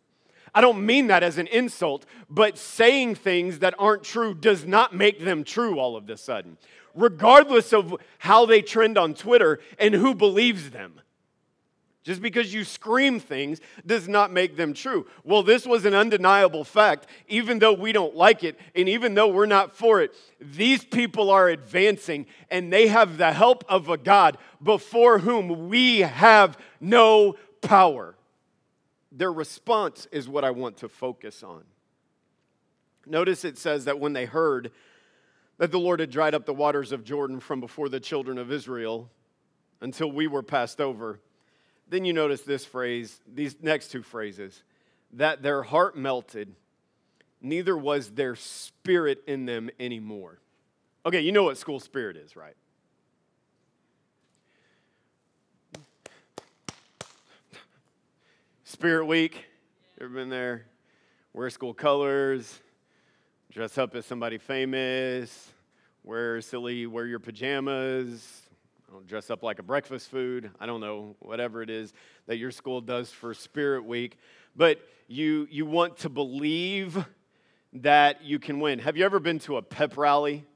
I 0.55 0.61
don't 0.61 0.85
mean 0.85 1.07
that 1.07 1.23
as 1.23 1.39
an 1.39 1.47
insult, 1.47 2.05
but 2.29 2.59
saying 2.59 3.15
things 3.15 3.61
that 3.61 3.75
aren't 3.79 4.03
true 4.03 4.35
does 4.35 4.67
not 4.67 4.95
make 4.95 5.25
them 5.25 5.45
true 5.45 5.79
all 5.79 5.97
of 5.97 6.09
a 6.11 6.17
sudden 6.17 6.59
regardless 6.95 7.73
of 7.73 7.97
how 8.19 8.47
they 8.47 8.63
trend 8.63 8.99
on 8.99 9.15
Twitter 9.15 9.61
and 9.79 9.95
who 9.95 10.15
believes 10.15 10.71
them. 10.71 11.01
Just 12.05 12.21
because 12.21 12.53
you 12.53 12.65
scream 12.65 13.21
things 13.21 13.61
does 13.87 14.09
not 14.09 14.33
make 14.33 14.57
them 14.57 14.75
true. 14.75 15.07
Well, 15.23 15.45
this 15.45 15.65
was 15.65 15.85
an 15.85 15.95
undeniable 15.95 16.65
fact, 16.65 17.07
even 17.29 17.61
though 17.61 17.75
we 17.75 17.93
don't 17.93 18.17
like 18.17 18.43
it, 18.43 18.59
and 18.75 18.89
even 18.89 19.15
though 19.15 19.29
we're 19.29 19.47
not 19.47 19.77
for 19.77 20.01
it. 20.01 20.13
These 20.41 20.85
people 20.85 21.31
are 21.31 21.49
advancing, 21.49 22.27
and 22.51 22.73
they 22.73 22.89
have 22.89 23.19
the 23.19 23.33
help 23.33 23.65
of 23.69 23.89
a 23.89 23.97
God 23.97 24.37
before 24.61 25.21
whom 25.21 25.69
we 25.69 26.01
have 26.01 26.59
no 26.81 27.37
power. 27.61 28.17
Their 29.15 29.33
response 29.33 30.09
is 30.11 30.29
what 30.29 30.45
I 30.45 30.51
want 30.51 30.79
to 30.79 30.89
focus 30.89 31.43
on. 31.43 31.65
Notice 33.07 33.45
it 33.45 33.59
says 33.59 33.85
that 33.85 34.01
when 34.01 34.13
they 34.13 34.25
heard 34.25 34.73
that 35.59 35.71
the 35.71 35.79
Lord 35.79 36.01
had 36.01 36.11
dried 36.11 36.35
up 36.35 36.47
the 36.47 36.55
waters 36.55 36.93
of 36.93 37.05
Jordan 37.05 37.39
from 37.39 37.61
before 37.61 37.89
the 37.89 38.01
children 38.01 38.39
of 38.39 38.51
Israel 38.51 39.11
until 39.81 40.11
we 40.11 40.27
were 40.27 40.43
passed 40.43 40.81
over 40.81 41.21
then 41.93 42.07
you 42.07 42.15
notice 42.15 42.41
this 42.41 42.65
phrase, 42.65 43.21
these 43.33 43.55
next 43.61 43.89
two 43.89 44.03
phrases, 44.03 44.63
that 45.13 45.43
their 45.43 45.63
heart 45.63 45.95
melted, 45.95 46.55
neither 47.43 47.77
was 47.77 48.13
their 48.13 48.35
spirit 48.35 49.23
in 49.27 49.45
them 49.45 49.69
anymore. 49.79 50.39
Okay, 51.05 51.21
you 51.21 51.33
know 51.33 51.43
what 51.43 51.59
school 51.59 51.79
spirit 51.79 52.17
is, 52.17 52.35
right? 52.35 52.57
Spirit 58.73 59.05
Week, 59.05 59.45
ever 60.01 60.09
been 60.09 60.31
there? 60.31 60.65
Wear 61.35 61.51
school 61.51 61.75
colors, 61.75 62.59
dress 63.53 63.77
up 63.77 63.95
as 63.95 64.07
somebody 64.07 64.39
famous, 64.39 65.53
wear 66.03 66.41
silly, 66.41 66.87
wear 66.87 67.05
your 67.05 67.19
pajamas, 67.19 68.41
dress 69.07 69.29
up 69.29 69.43
like 69.43 69.59
a 69.59 69.63
breakfast 69.63 70.11
food. 70.11 70.51
I 70.59 70.65
don't 70.65 70.81
know, 70.81 71.17
whatever 71.19 71.61
it 71.61 71.69
is 71.69 71.93
that 72.27 72.39
your 72.39 72.51
school 72.51 72.81
does 72.81 73.11
for 73.11 73.35
Spirit 73.35 73.85
Week. 73.85 74.17
But 74.57 74.81
you, 75.07 75.47
you 75.51 75.67
want 75.67 75.99
to 75.99 76.09
believe 76.09 77.05
that 77.75 78.25
you 78.25 78.39
can 78.39 78.59
win. 78.59 78.79
Have 78.79 78.97
you 78.97 79.05
ever 79.05 79.21
been 79.21 79.39
to 79.41 79.59
a 79.59 79.63
pep 79.63 79.99
rally? 79.99 80.47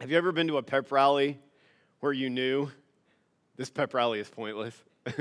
Have 0.00 0.10
you 0.10 0.16
ever 0.16 0.32
been 0.32 0.48
to 0.48 0.56
a 0.56 0.64
pep 0.64 0.90
rally 0.90 1.38
where 2.00 2.12
you 2.12 2.28
knew 2.28 2.72
this 3.54 3.70
pep 3.70 3.94
rally 3.94 4.18
is 4.18 4.28
pointless? 4.28 4.74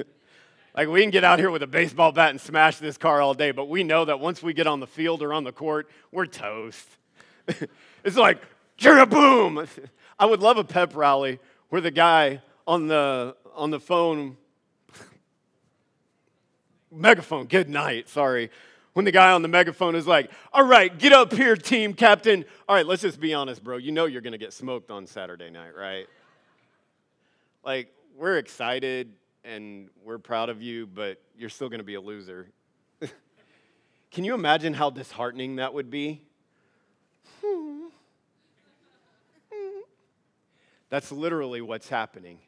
like, 0.76 0.90
we 0.90 1.02
can 1.02 1.10
get 1.10 1.24
out 1.24 1.40
here 1.40 1.50
with 1.50 1.64
a 1.64 1.68
baseball 1.68 2.12
bat 2.12 2.32
and 2.32 2.42
smash 2.42 2.80
this 2.80 2.98
car 2.98 3.22
all 3.22 3.34
day, 3.34 3.52
but 3.52 3.70
we 3.70 3.84
know 3.84 4.04
that 4.04 4.20
once 4.20 4.44
we 4.44 4.54
get 4.54 4.68
on 4.68 4.82
the 4.82 4.88
field 4.88 5.24
or 5.24 5.34
on 5.34 5.46
the 5.46 5.54
court, 5.54 5.90
we're 6.12 6.26
toast. 6.26 6.86
it's 8.04 8.18
like, 8.18 8.42
a 8.86 9.06
boom! 9.06 9.66
I 10.20 10.26
would 10.26 10.42
love 10.42 10.58
a 10.58 10.66
pep 10.66 10.94
rally 10.94 11.40
where 11.70 11.80
the 11.80 11.92
guy 11.92 12.42
on 12.68 12.88
the, 12.88 13.38
on 13.54 13.70
the 13.70 13.80
phone, 13.80 14.36
megaphone, 16.92 17.46
good 17.46 17.70
night, 17.70 18.10
sorry. 18.10 18.52
When 18.92 19.06
the 19.06 19.12
guy 19.12 19.32
on 19.32 19.44
the 19.44 19.48
megaphone 19.48 19.96
is 19.96 20.06
like, 20.06 20.30
all 20.52 20.64
right, 20.64 20.98
get 20.98 21.14
up 21.14 21.32
here, 21.32 21.56
team 21.56 21.94
captain. 21.94 22.44
All 22.68 22.76
right, 22.76 22.86
let's 22.86 23.02
just 23.02 23.22
be 23.22 23.34
honest, 23.34 23.64
bro. 23.64 23.78
You 23.78 23.94
know 23.94 24.06
you're 24.06 24.22
to 24.34 24.38
get 24.38 24.52
smoked 24.52 24.92
on 24.92 25.08
Saturday 25.08 25.50
night, 25.50 25.76
right? 25.76 26.08
Like, 27.64 27.94
we're 28.18 28.38
excited 28.38 29.14
and 29.46 29.90
we're 30.04 30.18
proud 30.18 30.50
of 30.50 30.62
you, 30.62 30.88
but 30.88 31.22
you're 31.38 31.50
still 31.50 31.70
going 31.70 31.80
to 31.80 31.86
be 31.86 31.94
a 31.96 32.02
loser. 32.02 32.48
Can 34.12 34.24
you 34.24 34.34
imagine 34.34 34.74
how 34.74 34.90
disheartening 34.90 35.58
that 35.58 35.74
would 35.74 35.90
be? 35.90 36.22
That's 40.90 41.12
literally 41.12 41.62
what's 41.62 41.90
happening. 41.90 42.40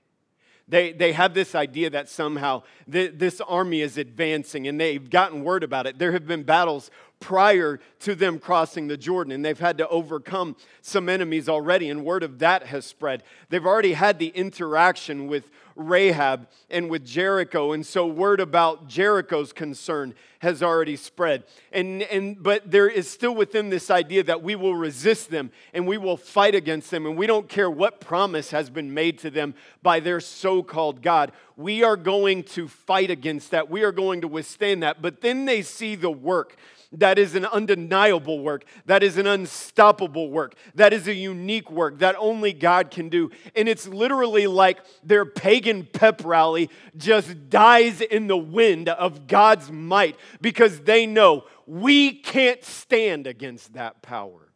They, 0.69 0.91
they 0.91 1.13
have 1.13 1.33
this 1.33 1.55
idea 1.55 1.89
that 1.91 2.09
somehow 2.09 2.63
th- 2.91 3.13
this 3.15 3.39
army 3.41 3.79
is 3.81 3.97
advancing 3.97 4.67
and 4.67 4.79
they've 4.79 5.09
gotten 5.09 5.43
word 5.43 5.63
about 5.63 5.87
it. 5.87 5.97
There 5.97 6.11
have 6.11 6.27
been 6.27 6.43
battles 6.43 6.91
prior 7.19 7.79
to 7.99 8.15
them 8.15 8.39
crossing 8.39 8.87
the 8.87 8.97
Jordan, 8.97 9.33
and 9.33 9.43
they've 9.43 9.59
had 9.59 9.77
to 9.79 9.87
overcome 9.89 10.55
some 10.81 11.09
enemies 11.09 11.49
already, 11.49 11.89
and 11.89 12.05
word 12.05 12.23
of 12.23 12.39
that 12.39 12.67
has 12.67 12.85
spread. 12.85 13.23
They've 13.49 13.65
already 13.65 13.93
had 13.93 14.19
the 14.19 14.27
interaction 14.27 15.27
with 15.27 15.49
Rahab 15.75 16.47
and 16.69 16.89
with 16.89 17.05
Jericho, 17.05 17.71
and 17.71 17.85
so 17.85 18.05
word 18.05 18.39
about 18.39 18.87
Jericho's 18.87 19.53
concern 19.53 20.13
has 20.39 20.61
already 20.61 20.95
spread. 20.95 21.43
And, 21.71 22.03
and 22.03 22.41
but 22.41 22.69
there 22.69 22.87
is 22.87 23.09
still 23.09 23.33
within 23.35 23.69
this 23.69 23.89
idea 23.89 24.23
that 24.23 24.43
we 24.43 24.55
will 24.55 24.75
resist 24.75 25.31
them 25.31 25.51
and 25.73 25.87
we 25.87 25.97
will 25.97 26.17
fight 26.17 26.55
against 26.55 26.91
them, 26.91 27.05
and 27.05 27.17
we 27.17 27.27
don't 27.27 27.49
care 27.49 27.69
what 27.69 27.99
promise 27.99 28.51
has 28.51 28.69
been 28.69 28.93
made 28.93 29.19
to 29.19 29.29
them 29.29 29.55
by 29.81 29.99
their 29.99 30.19
so-called 30.19 31.01
God. 31.01 31.31
We 31.55 31.83
are 31.83 31.97
going 31.97 32.43
to 32.43 32.67
fight 32.67 33.09
against 33.09 33.51
that. 33.51 33.69
We 33.69 33.83
are 33.83 33.91
going 33.91 34.21
to 34.21 34.27
withstand 34.27 34.83
that. 34.83 35.01
But 35.01 35.21
then 35.21 35.45
they 35.45 35.63
see 35.63 35.95
the 35.95 36.11
work 36.11 36.55
that 36.93 37.19
is 37.19 37.35
an 37.35 37.45
undeniable 37.45 38.39
work, 38.39 38.63
that 38.85 39.03
is 39.03 39.17
an 39.17 39.27
unstoppable 39.27 40.29
work, 40.31 40.55
that 40.75 40.93
is 40.93 41.07
a 41.07 41.13
unique 41.13 41.69
work 41.69 41.99
that 41.99 42.15
only 42.17 42.53
God 42.53 42.91
can 42.91 43.09
do. 43.09 43.29
And 43.55 43.67
it's 43.67 43.87
literally 43.87 44.47
like 44.47 44.79
their 45.03 45.25
pagan 45.25 45.85
pep 45.91 46.23
rally 46.23 46.69
just 46.95 47.49
dies 47.49 48.01
in 48.01 48.27
the 48.27 48.37
wind 48.37 48.89
of 48.89 49.27
God's 49.27 49.71
might 49.71 50.17
because 50.39 50.79
they 50.81 51.05
know 51.05 51.45
we 51.65 52.13
can't 52.13 52.63
stand 52.63 53.27
against 53.27 53.73
that 53.73 54.01
power. 54.01 54.47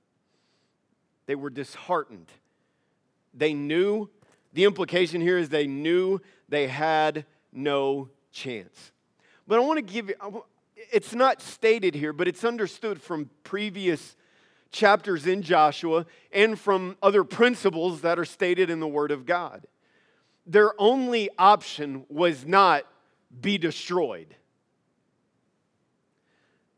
They 1.25 1.35
were 1.35 1.49
disheartened. 1.49 2.31
They 3.33 3.53
knew, 3.53 4.09
the 4.53 4.63
implication 4.65 5.21
here 5.21 5.37
is 5.37 5.49
they 5.49 5.67
knew 5.67 6.19
they 6.49 6.67
had 6.67 7.25
no 7.51 8.09
chance. 8.31 8.91
But 9.47 9.59
I 9.59 9.61
want 9.63 9.77
to 9.77 9.93
give 9.93 10.09
you, 10.09 10.43
it's 10.91 11.13
not 11.13 11.41
stated 11.41 11.95
here, 11.95 12.13
but 12.13 12.27
it's 12.27 12.43
understood 12.43 13.01
from 13.01 13.29
previous 13.43 14.15
chapters 14.71 15.27
in 15.27 15.41
Joshua 15.41 16.05
and 16.31 16.57
from 16.57 16.97
other 17.01 17.23
principles 17.23 18.01
that 18.01 18.17
are 18.17 18.25
stated 18.25 18.69
in 18.69 18.79
the 18.79 18.87
Word 18.87 19.11
of 19.11 19.25
God. 19.25 19.67
Their 20.45 20.73
only 20.79 21.29
option 21.37 22.05
was 22.09 22.45
not 22.45 22.83
be 23.39 23.57
destroyed. 23.57 24.35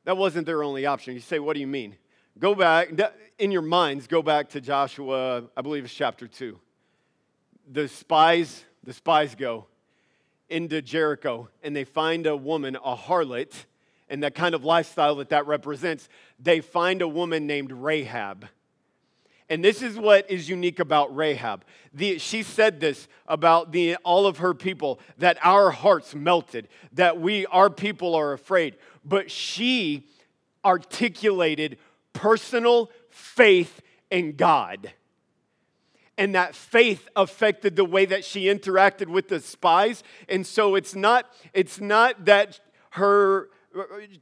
That 0.06 0.18
wasn't 0.18 0.46
their 0.46 0.64
only 0.64 0.86
option. 0.86 1.14
You 1.14 1.22
say, 1.22 1.40
what 1.40 1.54
do 1.54 1.60
you 1.60 1.68
mean? 1.68 1.96
Go 2.38 2.56
back, 2.56 2.90
in 3.38 3.52
your 3.52 3.62
minds, 3.62 4.08
go 4.08 4.22
back 4.22 4.50
to 4.50 4.62
Joshua, 4.62 5.44
I 5.56 5.62
believe 5.62 5.86
it's 5.86 5.94
chapter 5.94 6.28
2. 6.28 6.60
The 7.72 7.88
spies, 7.88 8.66
the 8.84 8.92
spies 8.92 9.36
go 9.36 9.68
into 10.50 10.82
Jericho 10.82 11.50
and 11.62 11.76
they 11.76 11.84
find 11.84 12.28
a 12.28 12.36
woman, 12.36 12.76
a 12.76 12.96
harlot, 12.96 13.54
and 14.10 14.24
that 14.24 14.36
kind 14.36 14.54
of 14.56 14.64
lifestyle 14.64 15.16
that 15.16 15.30
that 15.30 15.48
represents, 15.48 16.10
they 16.40 16.62
find 16.62 17.02
a 17.02 17.08
woman 17.08 17.48
named 17.48 17.72
Rahab. 17.72 18.48
And 19.50 19.64
this 19.64 19.82
is 19.82 19.98
what 19.98 20.30
is 20.32 20.50
unique 20.50 20.80
about 20.80 21.16
Rahab. 21.16 21.66
The, 21.94 22.18
she 22.18 22.44
said 22.44 22.80
this 22.80 23.08
about 23.28 23.72
the, 23.72 23.98
all 23.98 24.26
of 24.26 24.38
her 24.38 24.54
people 24.54 25.00
that 25.18 25.38
our 25.44 25.70
hearts 25.70 26.16
melted, 26.16 26.70
that 26.94 27.20
we, 27.20 27.46
our 27.48 27.70
people 27.70 28.16
are 28.16 28.34
afraid. 28.34 28.78
But 29.06 29.30
she 29.30 30.08
articulated 30.64 31.78
personal 32.14 32.90
faith 33.10 33.82
in 34.10 34.36
God. 34.36 34.94
And 36.18 36.36
that 36.36 36.56
faith 36.56 37.08
affected 37.16 37.76
the 37.76 37.86
way 37.86 38.06
that 38.06 38.24
she 38.24 38.46
interacted 38.46 39.08
with 39.08 39.28
the 39.28 39.40
spies. 39.40 40.04
And 40.30 40.48
so 40.48 40.76
it's 40.76 40.96
not, 40.96 41.32
it's 41.54 41.82
not 41.82 42.26
that 42.26 42.60
her 42.92 43.50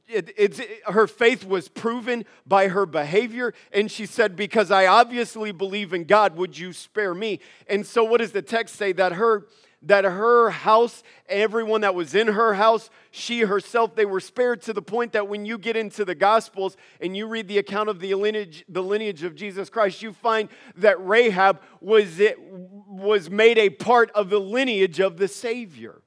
it, 0.08 0.34
it, 0.38 0.84
her 0.86 1.08
faith 1.08 1.46
was 1.46 1.68
proven 1.68 2.26
by 2.46 2.68
her 2.70 2.86
behavior. 2.86 3.54
And 3.72 3.92
she 3.92 4.06
said, 4.06 4.36
Because 4.36 4.72
I 4.72 4.86
obviously 4.88 5.52
believe 5.52 5.94
in 5.94 6.06
God, 6.06 6.36
would 6.36 6.58
you 6.58 6.74
spare 6.74 7.14
me? 7.14 7.40
And 7.68 7.86
so, 7.86 8.04
what 8.04 8.20
does 8.20 8.32
the 8.32 8.42
text 8.42 8.76
say? 8.76 8.92
That 8.92 9.14
her 9.14 9.48
that 9.84 10.04
her 10.04 10.52
house, 10.52 11.02
everyone 11.28 11.82
that 11.82 11.96
was 11.96 12.14
in 12.14 12.28
her 12.28 12.54
house, 12.54 12.90
she 13.10 13.42
herself, 13.42 13.96
they 13.96 14.06
were 14.06 14.20
spared 14.20 14.62
to 14.64 14.74
the 14.74 14.82
point 14.82 15.14
that 15.14 15.28
when 15.28 15.46
you 15.46 15.58
get 15.58 15.76
into 15.76 16.06
the 16.06 16.14
Gospels 16.14 16.78
and 17.00 17.18
you 17.18 17.26
read 17.28 17.48
the 17.48 17.58
account 17.58 17.90
of 17.90 18.00
the 18.00 18.14
lineage, 18.14 18.64
the 18.70 18.84
lineage 18.84 19.24
of 19.24 19.36
Jesus 19.36 19.70
Christ, 19.70 20.02
you 20.04 20.14
find 20.14 20.50
that 20.78 21.04
Rahab 21.04 21.62
was, 21.80 22.20
it, 22.20 22.38
was 22.40 23.30
made 23.30 23.58
a 23.58 23.72
part 23.72 24.12
of 24.12 24.30
the 24.30 24.40
lineage 24.40 25.00
of 25.00 25.18
the 25.18 25.28
Savior. 25.28 26.02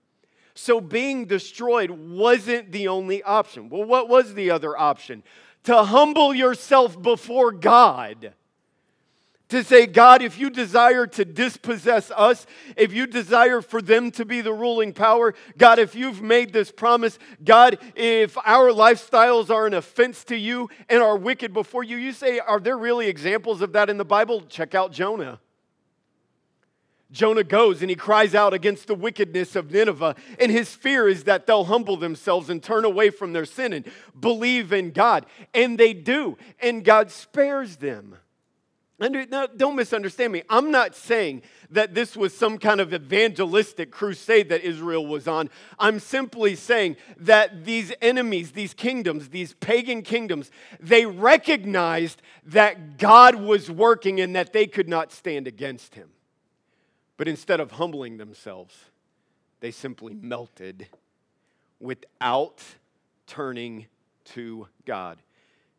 So 0.55 0.81
being 0.81 1.27
destroyed 1.27 1.91
wasn't 1.91 2.71
the 2.71 2.89
only 2.89 3.23
option. 3.23 3.69
Well, 3.69 3.85
what 3.85 4.09
was 4.09 4.35
the 4.35 4.51
other 4.51 4.77
option? 4.77 5.25
To 5.65 5.83
humble 5.83 6.33
yourself 6.33 7.01
before 7.01 7.51
God. 7.51 8.35
To 9.51 9.63
say, 9.63 9.87
God, 9.87 10.23
if 10.23 10.39
you 10.39 10.49
desire 10.49 11.07
to 11.07 11.25
dispossess 11.25 12.11
us, 12.11 12.47
if 12.77 12.93
you 12.93 13.07
desire 13.07 13.61
for 13.61 13.83
them 13.83 14.11
to 14.13 14.25
be 14.25 14.41
the 14.41 14.53
ruling 14.53 14.93
power, 14.93 15.35
God, 15.59 15.79
if 15.79 15.95
you've 15.95 16.23
made 16.23 16.53
this 16.53 16.73
promise, 16.73 17.19
God, 17.45 17.79
if 17.95 18.39
our 18.39 18.71
lifestyles 18.71 19.51
are 19.51 19.67
an 19.67 19.75
offense 19.75 20.25
to 20.25 20.37
you 20.37 20.71
and 20.89 21.03
are 21.03 21.17
wicked 21.17 21.53
before 21.53 21.85
you, 21.85 21.97
you 21.97 22.13
say, 22.13 22.39
are 22.39 22.59
there 22.59 22.79
really 22.79 23.07
examples 23.07 23.61
of 23.61 23.73
that 23.73 23.91
in 23.91 23.99
the 23.99 24.05
Bible? 24.05 24.41
Check 24.43 24.75
out 24.75 24.93
Jonah. 24.93 25.41
Jonah 27.15 27.45
goes 27.45 27.81
and 27.81 27.89
he 27.89 27.97
cries 27.97 28.35
out 28.35 28.53
against 28.53 28.89
the 28.89 28.95
wickedness 28.95 29.55
of 29.57 29.71
Nineveh, 29.71 30.17
and 30.39 30.51
his 30.51 30.75
fear 30.75 31.09
is 31.09 31.25
that 31.25 31.47
they'll 31.47 31.65
humble 31.65 31.97
themselves 31.97 32.51
and 32.51 32.63
turn 32.63 32.85
away 32.85 33.09
from 33.09 33.33
their 33.33 33.47
sin 33.47 33.73
and 33.73 33.91
believe 34.19 34.73
in 34.73 34.91
God. 34.91 35.25
And 35.55 35.79
they 35.79 35.95
do, 35.95 36.37
and 36.61 36.85
God 36.85 37.11
spares 37.11 37.77
them. 37.77 38.17
Under, 39.01 39.27
now, 39.27 39.47
don't 39.47 39.75
misunderstand 39.75 40.33
me. 40.33 40.43
I'm 40.49 40.71
not 40.71 40.95
saying 40.95 41.43
that 41.71 41.95
this 41.95 42.17
was 42.17 42.37
some 42.37 42.59
kind 42.59 42.81
of 42.81 42.95
evangelistic 42.95 43.91
crusade 43.91 44.49
that 44.51 44.63
Israel 44.63 45.05
was 45.05 45.27
on. 45.27 45.51
I'm 45.79 45.99
simply 45.99 46.55
saying 46.55 46.97
that 47.19 47.65
these 47.65 47.93
enemies, 48.01 48.53
these 48.53 48.73
kingdoms, 48.73 49.31
these 49.31 49.55
pagan 49.55 50.03
kingdoms, 50.03 50.51
they 50.79 51.07
recognized 51.07 52.23
that 52.47 52.99
God 52.99 53.35
was 53.35 53.69
working 53.71 54.21
and 54.21 54.35
that 54.37 54.53
they 54.53 54.67
could 54.67 54.89
not 54.89 55.11
stand 55.11 55.49
against 55.49 55.97
him. 55.97 56.14
But 57.17 57.29
instead 57.29 57.61
of 57.61 57.73
humbling 57.73 58.17
themselves, 58.17 58.75
they 59.61 59.71
simply 59.71 60.15
melted 60.15 60.89
without 61.81 62.63
turning 63.27 63.87
to 64.25 64.69
God. 64.85 65.19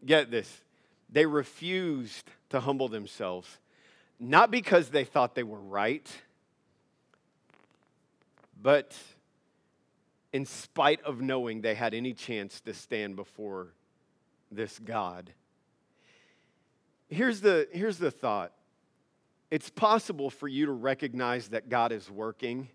Get 0.06 0.32
this. 0.32 0.62
They 1.10 1.26
refused 1.26 2.30
to 2.50 2.60
humble 2.60 2.88
themselves, 2.88 3.60
not 4.19 4.50
because 4.50 4.89
they 4.89 5.04
thought 5.04 5.36
they 5.36 5.43
were 5.43 5.60
right, 5.60 6.10
but 8.62 8.95
in 10.34 10.45
spite 10.45 11.02
of 11.04 11.21
knowing 11.21 11.62
they 11.62 11.76
had 11.76 11.93
any 11.93 12.13
chance 12.13 12.60
to 12.62 12.74
stand 12.74 13.15
before 13.15 13.67
this 14.52 14.80
God. 14.80 15.32
Here's 17.08 17.41
the, 17.41 17.67
here's 17.71 17.98
the 17.98 18.12
thought 18.12 18.52
it's 19.51 19.69
possible 19.69 20.29
for 20.29 20.47
you 20.47 20.65
to 20.65 20.71
recognize 20.71 21.49
that 21.49 21.69
God 21.69 21.91
is 21.91 22.10
working 22.10 22.69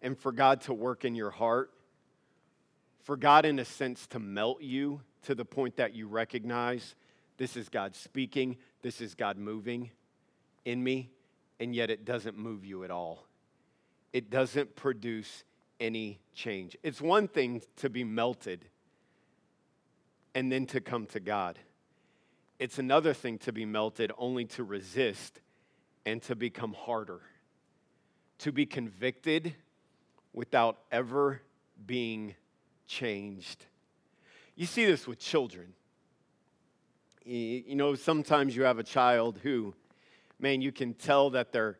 and 0.00 0.16
for 0.16 0.32
God 0.32 0.60
to 0.62 0.74
work 0.74 1.04
in 1.04 1.14
your 1.14 1.30
heart, 1.30 1.72
for 3.02 3.16
God, 3.16 3.44
in 3.44 3.58
a 3.58 3.64
sense, 3.64 4.06
to 4.08 4.18
melt 4.18 4.62
you 4.62 5.00
to 5.22 5.34
the 5.34 5.44
point 5.44 5.76
that 5.76 5.94
you 5.94 6.06
recognize 6.06 6.94
this 7.38 7.56
is 7.56 7.68
God 7.68 7.94
speaking, 7.94 8.56
this 8.82 9.00
is 9.00 9.14
God 9.14 9.38
moving 9.38 9.90
in 10.64 10.82
me, 10.82 11.10
and 11.60 11.74
yet 11.74 11.90
it 11.90 12.04
doesn't 12.04 12.36
move 12.36 12.64
you 12.64 12.84
at 12.84 12.90
all. 12.90 13.26
It 14.12 14.30
doesn't 14.30 14.76
produce 14.76 15.44
any 15.80 16.18
change. 16.34 16.76
It's 16.82 17.00
one 17.00 17.28
thing 17.28 17.62
to 17.76 17.88
be 17.88 18.04
melted 18.04 18.64
and 20.34 20.50
then 20.50 20.66
to 20.66 20.80
come 20.80 21.06
to 21.06 21.20
God. 21.20 21.58
It's 22.58 22.78
another 22.78 23.14
thing 23.14 23.38
to 23.38 23.52
be 23.52 23.64
melted 23.64 24.12
only 24.18 24.44
to 24.46 24.64
resist 24.64 25.40
and 26.06 26.22
to 26.22 26.36
become 26.36 26.72
harder, 26.72 27.20
to 28.38 28.52
be 28.52 28.66
convicted 28.66 29.54
without 30.32 30.78
ever 30.90 31.42
being 31.86 32.34
changed. 32.86 33.66
You 34.56 34.66
see 34.66 34.84
this 34.84 35.06
with 35.06 35.18
children. 35.18 35.74
You 37.24 37.76
know, 37.76 37.94
sometimes 37.94 38.56
you 38.56 38.62
have 38.62 38.78
a 38.78 38.82
child 38.82 39.38
who, 39.42 39.74
man, 40.40 40.62
you 40.62 40.72
can 40.72 40.94
tell 40.94 41.30
that 41.30 41.52
they're, 41.52 41.78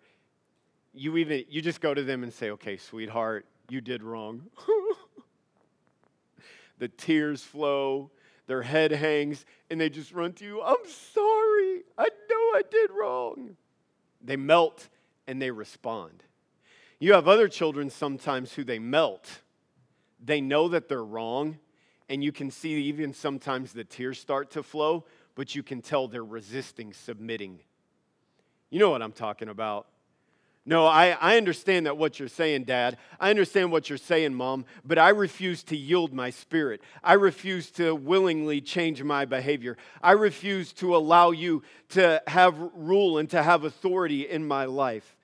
you 0.92 1.16
even, 1.16 1.44
you 1.48 1.62
just 1.62 1.80
go 1.80 1.94
to 1.94 2.02
them 2.02 2.22
and 2.22 2.32
say, 2.32 2.50
okay, 2.50 2.76
sweetheart, 2.76 3.46
you 3.68 3.80
did 3.80 4.02
wrong. 4.02 4.42
the 6.78 6.88
tears 6.88 7.42
flow, 7.42 8.10
their 8.46 8.62
head 8.62 8.92
hangs, 8.92 9.44
and 9.70 9.80
they 9.80 9.88
just 9.88 10.12
run 10.12 10.32
to 10.34 10.44
you, 10.44 10.62
I'm 10.62 10.76
sorry, 10.86 11.82
I 11.96 12.08
know 12.30 12.52
I 12.54 12.62
did 12.70 12.90
wrong. 12.90 13.56
They 14.20 14.36
melt 14.36 14.88
and 15.26 15.40
they 15.40 15.50
respond. 15.50 16.22
You 16.98 17.12
have 17.12 17.28
other 17.28 17.48
children 17.48 17.90
sometimes 17.90 18.52
who 18.54 18.64
they 18.64 18.78
melt. 18.78 19.40
They 20.24 20.40
know 20.40 20.68
that 20.68 20.88
they're 20.88 21.04
wrong, 21.04 21.58
and 22.08 22.24
you 22.24 22.32
can 22.32 22.50
see 22.50 22.82
even 22.84 23.12
sometimes 23.12 23.72
the 23.72 23.84
tears 23.84 24.18
start 24.18 24.50
to 24.52 24.62
flow, 24.62 25.04
but 25.34 25.54
you 25.54 25.62
can 25.62 25.80
tell 25.80 26.08
they're 26.08 26.24
resisting 26.24 26.92
submitting. 26.92 27.60
You 28.70 28.80
know 28.80 28.90
what 28.90 29.02
I'm 29.02 29.12
talking 29.12 29.48
about. 29.48 29.86
No, 30.68 30.84
I, 30.84 31.16
I 31.18 31.38
understand 31.38 31.86
that 31.86 31.96
what 31.96 32.18
you're 32.18 32.28
saying, 32.28 32.64
Dad. 32.64 32.98
I 33.18 33.30
understand 33.30 33.72
what 33.72 33.88
you're 33.88 33.96
saying, 33.96 34.34
Mom, 34.34 34.66
but 34.84 34.98
I 34.98 35.08
refuse 35.08 35.62
to 35.62 35.76
yield 35.78 36.12
my 36.12 36.28
spirit. 36.28 36.82
I 37.02 37.14
refuse 37.14 37.70
to 37.72 37.94
willingly 37.94 38.60
change 38.60 39.02
my 39.02 39.24
behavior. 39.24 39.78
I 40.02 40.12
refuse 40.12 40.74
to 40.74 40.94
allow 40.94 41.30
you 41.30 41.62
to 41.90 42.22
have 42.26 42.58
rule 42.74 43.16
and 43.16 43.30
to 43.30 43.42
have 43.42 43.64
authority 43.64 44.28
in 44.28 44.46
my 44.46 44.66
life. 44.66 45.16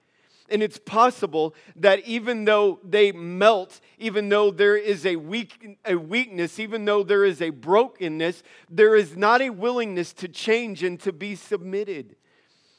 And 0.48 0.62
it's 0.62 0.78
possible 0.78 1.54
that 1.76 2.00
even 2.06 2.46
though 2.46 2.80
they 2.82 3.12
melt, 3.12 3.82
even 3.98 4.30
though 4.30 4.50
there 4.50 4.78
is 4.78 5.04
a, 5.04 5.16
weak, 5.16 5.76
a 5.84 5.96
weakness, 5.96 6.58
even 6.58 6.86
though 6.86 7.02
there 7.02 7.26
is 7.26 7.42
a 7.42 7.50
brokenness, 7.50 8.42
there 8.70 8.96
is 8.96 9.14
not 9.14 9.42
a 9.42 9.50
willingness 9.50 10.14
to 10.14 10.28
change 10.28 10.82
and 10.82 10.98
to 11.00 11.12
be 11.12 11.34
submitted. 11.34 12.16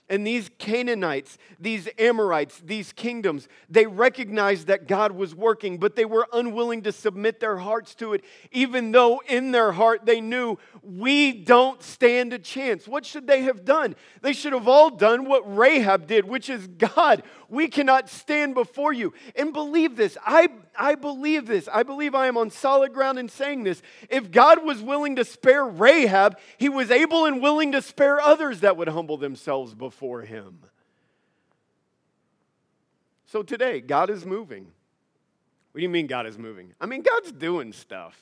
And 0.08 0.26
these 0.26 0.52
Canaanites, 0.60 1.40
these 1.60 1.90
Amorites, 1.98 2.62
these 2.64 2.94
kingdoms, 2.94 3.48
they 3.70 3.88
recognized 3.88 4.68
that 4.68 4.88
God 4.88 5.12
was 5.12 5.34
working, 5.34 5.80
but 5.80 5.96
they 5.96 6.06
were 6.06 6.28
unwilling 6.32 6.84
to 6.84 6.92
submit 6.92 7.40
their 7.40 7.58
hearts 7.58 7.96
to 7.96 8.14
it, 8.14 8.24
even 8.52 8.92
though 8.92 9.22
in 9.28 9.52
their 9.52 9.72
heart 9.72 10.06
they 10.06 10.22
knew 10.22 10.60
we 10.84 11.32
don't 11.32 11.82
stand 11.82 12.34
a 12.34 12.40
chance. 12.40 12.88
What 12.88 13.04
should 13.04 13.26
they 13.26 13.42
have 13.44 13.66
done? 13.66 13.96
They 14.22 14.34
should 14.34 14.54
have 14.54 14.68
all 14.68 14.92
done 14.92 15.26
what 15.26 15.42
Rahab 15.58 16.06
did, 16.06 16.26
which 16.26 16.52
is 16.52 16.68
God, 16.68 17.24
we 17.50 17.68
cannot 17.68 18.10
stand 18.10 18.54
before 18.54 18.94
you. 18.94 19.14
And 19.36 19.54
believe 19.54 19.96
this. 19.96 20.18
I, 20.26 20.50
I 20.78 20.96
believe 20.96 21.48
this. 21.48 21.68
I 21.72 21.84
believe 21.84 22.16
I 22.16 22.28
am 22.28 22.38
on 22.38 22.50
solid 22.50 22.94
ground 22.94 23.20
in 23.20 23.30
saying 23.30 23.64
this. 23.64 23.82
If 24.10 24.32
God 24.32 24.64
was 24.66 24.82
willing 24.82 25.16
to 25.18 25.26
spare 25.26 25.66
Rahab, 25.66 26.38
he 26.58 26.70
was 26.70 26.92
able 26.92 27.26
and 27.26 27.42
willing 27.42 27.72
to 27.74 27.82
spare 27.82 28.20
others 28.20 28.62
that 28.62 28.78
would 28.78 28.88
humble 28.88 29.18
themselves 29.18 29.74
before 29.74 30.22
him. 30.22 30.60
So 33.28 33.44
today, 33.44 33.82
God 33.82 34.10
is 34.10 34.26
moving. 34.26 34.72
What 35.72 35.80
do 35.80 35.84
you 35.84 35.90
mean 35.90 36.08
God 36.08 36.26
is 36.26 36.38
moving? 36.38 36.74
I 36.80 36.86
mean, 36.86 37.02
God's 37.02 37.32
doing 37.34 37.74
stuff. 37.74 38.18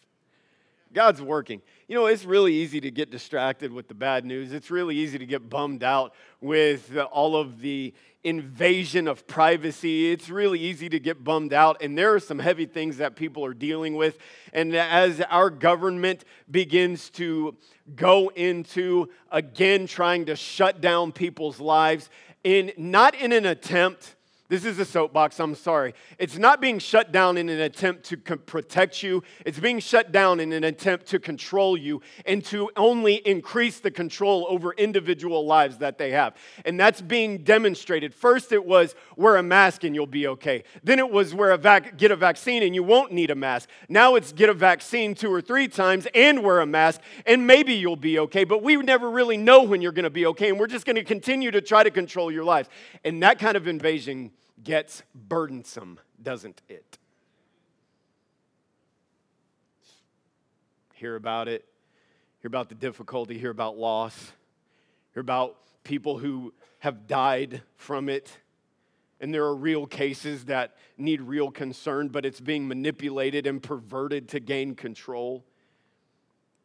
God's 0.93 1.21
working. 1.21 1.61
You 1.87 1.95
know, 1.95 2.05
it's 2.05 2.23
really 2.23 2.53
easy 2.53 2.79
to 2.81 2.91
get 2.91 3.09
distracted 3.09 3.73
with 3.73 3.87
the 3.87 3.93
bad 3.93 4.25
news. 4.25 4.53
It's 4.53 4.71
really 4.71 4.95
easy 4.95 5.17
to 5.17 5.25
get 5.25 5.49
bummed 5.49 5.83
out 5.83 6.13
with 6.39 6.95
all 7.11 7.35
of 7.35 7.59
the 7.59 7.93
invasion 8.23 9.07
of 9.07 9.27
privacy. 9.27 10.11
It's 10.11 10.29
really 10.29 10.59
easy 10.59 10.89
to 10.89 10.99
get 10.99 11.23
bummed 11.23 11.53
out. 11.53 11.81
And 11.81 11.97
there 11.97 12.13
are 12.13 12.19
some 12.19 12.39
heavy 12.39 12.65
things 12.65 12.97
that 12.97 13.15
people 13.15 13.43
are 13.45 13.53
dealing 13.53 13.95
with. 13.95 14.17
And 14.53 14.75
as 14.75 15.21
our 15.21 15.49
government 15.49 16.23
begins 16.49 17.09
to 17.11 17.57
go 17.95 18.29
into, 18.29 19.09
again, 19.31 19.87
trying 19.87 20.25
to 20.27 20.35
shut 20.35 20.79
down 20.79 21.11
people's 21.11 21.59
lives, 21.59 22.09
in, 22.43 22.71
not 22.77 23.15
in 23.15 23.31
an 23.31 23.45
attempt 23.45 24.15
this 24.53 24.65
is 24.65 24.77
a 24.77 24.85
soapbox, 24.85 25.39
I'm 25.39 25.55
sorry. 25.55 25.95
It's 26.19 26.37
not 26.37 26.61
being 26.61 26.77
shut 26.77 27.11
down 27.11 27.37
in 27.37 27.49
an 27.49 27.59
attempt 27.59 28.03
to 28.03 28.17
protect 28.17 29.01
you, 29.01 29.23
it's 29.47 29.57
being 29.59 29.79
shut 29.79 30.11
down 30.11 30.39
in 30.39 30.53
an 30.53 30.63
attempt 30.63 31.07
to 31.07 31.17
control 31.17 31.75
you 31.75 32.03
and 32.27 32.45
to 32.45 32.69
only 32.77 33.15
increase 33.15 33.79
the 33.79 33.89
control 33.89 34.45
over 34.47 34.73
individual 34.73 35.47
lives 35.47 35.79
that 35.79 35.97
they 35.97 36.11
have. 36.11 36.35
And 36.65 36.79
that's 36.79 37.01
being 37.01 37.39
demonstrated. 37.39 38.13
First, 38.13 38.51
it 38.51 38.63
was 38.63 38.93
wear 39.17 39.37
a 39.37 39.43
mask 39.43 39.85
and 39.85 39.95
you'll 39.95 40.05
be 40.05 40.27
okay. 40.27 40.65
Then 40.83 40.99
it 40.99 41.09
was 41.09 41.33
wear 41.33 41.49
a 41.49 41.57
vac- 41.57 41.97
get 41.97 42.11
a 42.11 42.15
vaccine 42.15 42.61
and 42.61 42.75
you 42.75 42.83
won't 42.83 43.11
need 43.11 43.31
a 43.31 43.35
mask. 43.35 43.69
Now 43.89 44.13
it's 44.13 44.31
get 44.31 44.49
a 44.49 44.53
vaccine 44.53 45.15
two 45.15 45.33
or 45.33 45.41
three 45.41 45.67
times 45.67 46.07
and 46.13 46.43
wear 46.43 46.61
a 46.61 46.67
mask 46.67 47.01
and 47.25 47.47
maybe 47.47 47.73
you'll 47.73 47.95
be 47.95 48.19
okay. 48.19 48.43
But 48.43 48.61
we 48.61 48.75
never 48.75 49.09
really 49.09 49.37
know 49.37 49.63
when 49.63 49.81
you're 49.81 49.91
going 49.91 50.03
to 50.03 50.11
be 50.11 50.27
okay. 50.27 50.49
And 50.49 50.59
we're 50.59 50.67
just 50.67 50.85
going 50.85 50.97
to 50.97 51.03
continue 51.03 51.49
to 51.49 51.61
try 51.61 51.81
to 51.81 51.89
control 51.89 52.31
your 52.31 52.43
lives. 52.43 52.69
And 53.03 53.23
that 53.23 53.39
kind 53.39 53.57
of 53.57 53.67
invasion 53.67 54.29
gets 54.63 55.03
burdensome, 55.13 55.99
doesn't 56.21 56.61
it? 56.69 56.97
Hear 60.93 61.15
about 61.15 61.47
it, 61.47 61.65
hear 62.41 62.47
about 62.47 62.69
the 62.69 62.75
difficulty, 62.75 63.37
hear 63.37 63.51
about 63.51 63.77
loss, 63.77 64.31
hear 65.13 65.21
about 65.21 65.57
people 65.83 66.17
who 66.17 66.53
have 66.79 67.07
died 67.07 67.61
from 67.75 68.09
it. 68.09 68.37
And 69.19 69.33
there 69.33 69.45
are 69.45 69.55
real 69.55 69.85
cases 69.85 70.45
that 70.45 70.75
need 70.97 71.21
real 71.21 71.49
concern, 71.49 72.09
but 72.09 72.25
it's 72.25 72.41
being 72.41 72.67
manipulated 72.67 73.47
and 73.47 73.61
perverted 73.61 74.29
to 74.29 74.39
gain 74.39 74.75
control. 74.75 75.45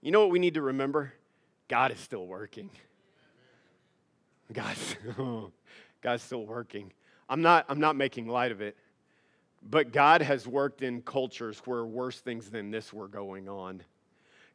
You 0.02 0.10
know 0.10 0.20
what 0.20 0.30
we 0.30 0.38
need 0.38 0.54
to 0.54 0.62
remember? 0.62 1.12
God 1.68 1.92
is 1.92 2.00
still 2.00 2.26
working. 2.26 2.70
God's, 4.52 4.96
God's 6.02 6.22
still 6.22 6.46
working. 6.46 6.92
I'm 7.28 7.42
not, 7.42 7.66
I'm 7.68 7.80
not 7.80 7.96
making 7.96 8.26
light 8.28 8.52
of 8.52 8.60
it, 8.60 8.76
but 9.68 9.92
God 9.92 10.22
has 10.22 10.46
worked 10.46 10.82
in 10.82 11.02
cultures 11.02 11.60
where 11.64 11.84
worse 11.84 12.20
things 12.20 12.50
than 12.50 12.70
this 12.70 12.92
were 12.92 13.08
going 13.08 13.48
on. 13.48 13.82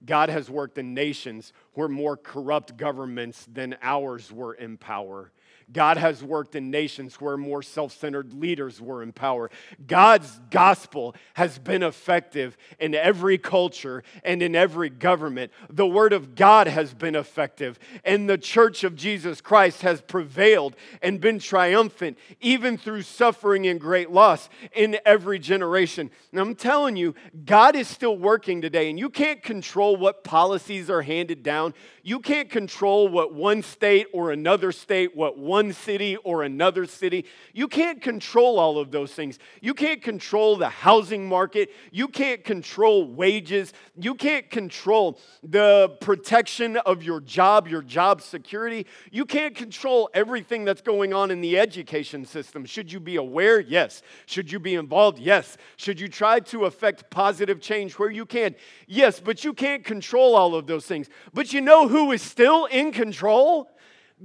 God 0.05 0.29
has 0.29 0.49
worked 0.49 0.77
in 0.77 0.93
nations 0.93 1.53
where 1.73 1.87
more 1.87 2.17
corrupt 2.17 2.75
governments 2.75 3.47
than 3.51 3.77
ours 3.81 4.31
were 4.31 4.53
in 4.53 4.77
power. 4.77 5.31
God 5.71 5.97
has 5.97 6.23
worked 6.23 6.55
in 6.55 6.71
nations 6.71 7.15
where 7.21 7.37
more 7.37 7.61
self 7.61 7.97
centered 7.97 8.33
leaders 8.33 8.81
were 8.81 9.03
in 9.03 9.13
power. 9.13 9.49
God's 9.87 10.39
gospel 10.49 11.15
has 11.35 11.59
been 11.59 11.83
effective 11.83 12.57
in 12.79 12.95
every 12.95 13.37
culture 13.37 14.03
and 14.23 14.41
in 14.41 14.55
every 14.55 14.89
government. 14.89 15.51
The 15.69 15.87
word 15.87 16.13
of 16.13 16.35
God 16.35 16.67
has 16.67 16.93
been 16.93 17.15
effective, 17.15 17.79
and 18.03 18.29
the 18.29 18.37
church 18.37 18.83
of 18.83 18.95
Jesus 18.95 19.41
Christ 19.41 19.81
has 19.81 20.01
prevailed 20.01 20.75
and 21.01 21.21
been 21.21 21.39
triumphant, 21.39 22.17
even 22.41 22.77
through 22.77 23.03
suffering 23.03 23.67
and 23.67 23.79
great 23.79 24.11
loss 24.11 24.49
in 24.73 24.97
every 25.05 25.39
generation. 25.39 26.11
And 26.31 26.41
I'm 26.41 26.55
telling 26.55 26.95
you, 26.95 27.15
God 27.45 27.75
is 27.75 27.87
still 27.87 28.17
working 28.17 28.61
today, 28.61 28.89
and 28.89 28.99
you 28.99 29.09
can't 29.09 29.41
control 29.41 29.95
what 29.95 30.23
policies 30.23 30.89
are 30.89 31.01
handed 31.01 31.43
down. 31.43 31.73
You 32.01 32.19
can't 32.19 32.49
control 32.49 33.07
what 33.07 33.33
one 33.33 33.61
state 33.61 34.07
or 34.13 34.31
another 34.31 34.71
state, 34.71 35.15
what 35.15 35.37
one 35.37 35.52
city 35.73 36.17
or 36.17 36.43
another 36.43 36.85
city. 36.85 37.25
You 37.53 37.67
can't 37.67 38.01
control 38.01 38.59
all 38.59 38.79
of 38.79 38.91
those 38.91 39.13
things. 39.13 39.37
You 39.61 39.73
can't 39.73 40.01
control 40.01 40.55
the 40.55 40.69
housing 40.69 41.27
market. 41.27 41.69
You 41.91 42.07
can't 42.07 42.43
control 42.43 43.05
wages. 43.05 43.73
You 43.95 44.15
can't 44.15 44.49
control 44.49 45.19
the 45.43 45.95
protection 46.01 46.77
of 46.77 47.03
your 47.03 47.21
job, 47.21 47.67
your 47.67 47.81
job 47.81 48.21
security. 48.21 48.87
You 49.11 49.25
can't 49.25 49.55
control 49.55 50.09
everything 50.13 50.65
that's 50.65 50.81
going 50.81 51.13
on 51.13 51.29
in 51.29 51.41
the 51.41 51.59
education 51.59 52.25
system. 52.25 52.65
Should 52.65 52.91
you 52.91 52.99
be 52.99 53.17
aware? 53.17 53.59
Yes. 53.59 54.01
Should 54.25 54.51
you 54.51 54.59
be 54.59 54.75
involved? 54.75 55.19
Yes. 55.19 55.57
Should 55.77 55.99
you 55.99 56.07
try 56.07 56.39
to 56.39 56.65
affect 56.65 57.09
positive 57.09 57.61
change 57.61 57.93
where 57.99 58.11
you 58.11 58.25
can? 58.25 58.55
Yes, 58.87 59.19
but 59.19 59.43
you 59.43 59.53
can't 59.53 59.83
control 59.83 60.35
all 60.35 60.55
of 60.55 60.67
those 60.67 60.85
things. 60.85 61.09
But 61.33 61.53
you 61.53 61.61
know 61.61 61.87
who 61.87 62.11
is 62.11 62.21
still 62.21 62.65
in 62.65 62.91
control? 62.91 63.69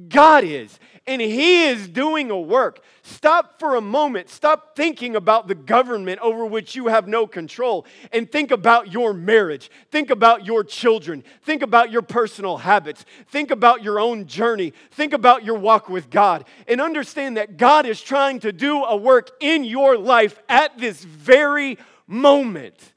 God 0.09 0.45
is, 0.45 0.79
and 1.07 1.21
He 1.21 1.65
is 1.65 1.89
doing 1.89 2.31
a 2.31 2.39
work. 2.39 2.81
Stop 3.03 3.59
for 3.59 3.75
a 3.75 3.81
moment. 3.81 4.29
Stop 4.29 4.77
thinking 4.77 5.17
about 5.17 5.49
the 5.49 5.55
government 5.55 6.21
over 6.21 6.45
which 6.45 6.77
you 6.77 6.89
have 6.89 7.09
no 7.09 7.27
control 7.27 7.87
and 8.13 8.31
think 8.31 8.51
about 8.51 8.93
your 8.93 9.15
marriage. 9.15 9.71
Think 9.91 10.11
about 10.11 10.45
your 10.45 10.63
children. 10.63 11.25
Think 11.43 11.63
about 11.63 11.91
your 11.91 12.03
personal 12.03 12.59
habits. 12.59 13.05
Think 13.29 13.51
about 13.51 13.83
your 13.83 13.99
own 13.99 14.27
journey. 14.27 14.75
Think 14.91 15.15
about 15.15 15.43
your 15.43 15.59
walk 15.59 15.89
with 15.89 16.11
God 16.11 16.45
and 16.69 16.81
understand 16.81 17.39
that 17.39 17.57
God 17.57 17.87
is 17.87 18.01
trying 18.01 18.41
to 18.41 18.53
do 18.53 18.85
a 18.85 18.97
work 18.97 19.31
in 19.41 19.65
your 19.65 19.97
life 19.97 20.39
at 20.49 20.79
this 20.79 21.03
very 21.03 21.79
moment. 22.07 22.93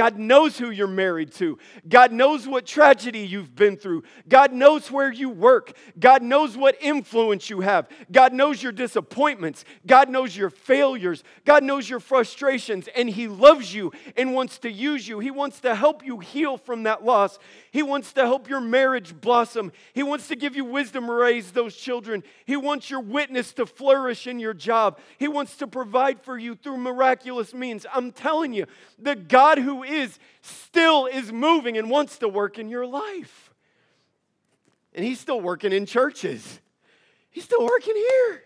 God 0.00 0.18
knows 0.18 0.56
who 0.56 0.70
you're 0.70 0.86
married 0.86 1.30
to. 1.32 1.58
God 1.86 2.10
knows 2.10 2.48
what 2.48 2.64
tragedy 2.64 3.18
you've 3.18 3.54
been 3.54 3.76
through. 3.76 4.04
God 4.26 4.50
knows 4.50 4.90
where 4.90 5.12
you 5.12 5.28
work. 5.28 5.76
God 5.98 6.22
knows 6.22 6.56
what 6.56 6.74
influence 6.80 7.50
you 7.50 7.60
have. 7.60 7.86
God 8.10 8.32
knows 8.32 8.62
your 8.62 8.72
disappointments. 8.72 9.66
God 9.86 10.08
knows 10.08 10.34
your 10.34 10.48
failures. 10.48 11.22
God 11.44 11.64
knows 11.64 11.86
your 11.86 12.00
frustrations. 12.00 12.88
And 12.96 13.10
He 13.10 13.28
loves 13.28 13.74
you 13.74 13.92
and 14.16 14.32
wants 14.32 14.56
to 14.60 14.72
use 14.72 15.06
you. 15.06 15.18
He 15.18 15.30
wants 15.30 15.60
to 15.60 15.74
help 15.74 16.02
you 16.02 16.18
heal 16.18 16.56
from 16.56 16.84
that 16.84 17.04
loss. 17.04 17.38
He 17.70 17.82
wants 17.82 18.14
to 18.14 18.22
help 18.22 18.48
your 18.48 18.62
marriage 18.62 19.20
blossom. 19.20 19.70
He 19.92 20.02
wants 20.02 20.28
to 20.28 20.34
give 20.34 20.56
you 20.56 20.64
wisdom 20.64 21.08
to 21.08 21.12
raise 21.12 21.52
those 21.52 21.76
children. 21.76 22.24
He 22.46 22.56
wants 22.56 22.88
your 22.88 23.00
witness 23.00 23.52
to 23.52 23.66
flourish 23.66 24.26
in 24.26 24.38
your 24.40 24.54
job. 24.54 24.98
He 25.18 25.28
wants 25.28 25.58
to 25.58 25.66
provide 25.66 26.22
for 26.22 26.38
you 26.38 26.54
through 26.54 26.78
miraculous 26.78 27.52
means. 27.52 27.84
I'm 27.92 28.12
telling 28.12 28.54
you, 28.54 28.64
the 28.98 29.14
God 29.14 29.58
who 29.58 29.89
is 29.90 30.18
still 30.40 31.06
is 31.06 31.32
moving 31.32 31.76
and 31.76 31.90
wants 31.90 32.18
to 32.18 32.28
work 32.28 32.58
in 32.58 32.68
your 32.68 32.86
life. 32.86 33.52
And 34.94 35.04
He's 35.04 35.20
still 35.20 35.40
working 35.40 35.72
in 35.72 35.86
churches, 35.86 36.60
He's 37.30 37.44
still 37.44 37.64
working 37.64 37.94
here. 37.96 38.42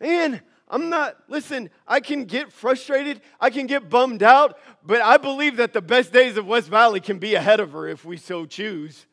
Man, 0.00 0.40
I'm 0.68 0.90
not, 0.90 1.16
listen, 1.28 1.70
I 1.86 2.00
can 2.00 2.24
get 2.24 2.52
frustrated, 2.52 3.20
I 3.40 3.50
can 3.50 3.66
get 3.66 3.88
bummed 3.88 4.22
out, 4.22 4.58
but 4.84 5.00
I 5.00 5.16
believe 5.16 5.56
that 5.56 5.72
the 5.72 5.80
best 5.80 6.12
days 6.12 6.36
of 6.36 6.46
West 6.46 6.68
Valley 6.68 7.00
can 7.00 7.18
be 7.18 7.34
ahead 7.34 7.58
of 7.58 7.72
her 7.72 7.88
if 7.88 8.04
we 8.04 8.16
so 8.16 8.46
choose. 8.46 9.06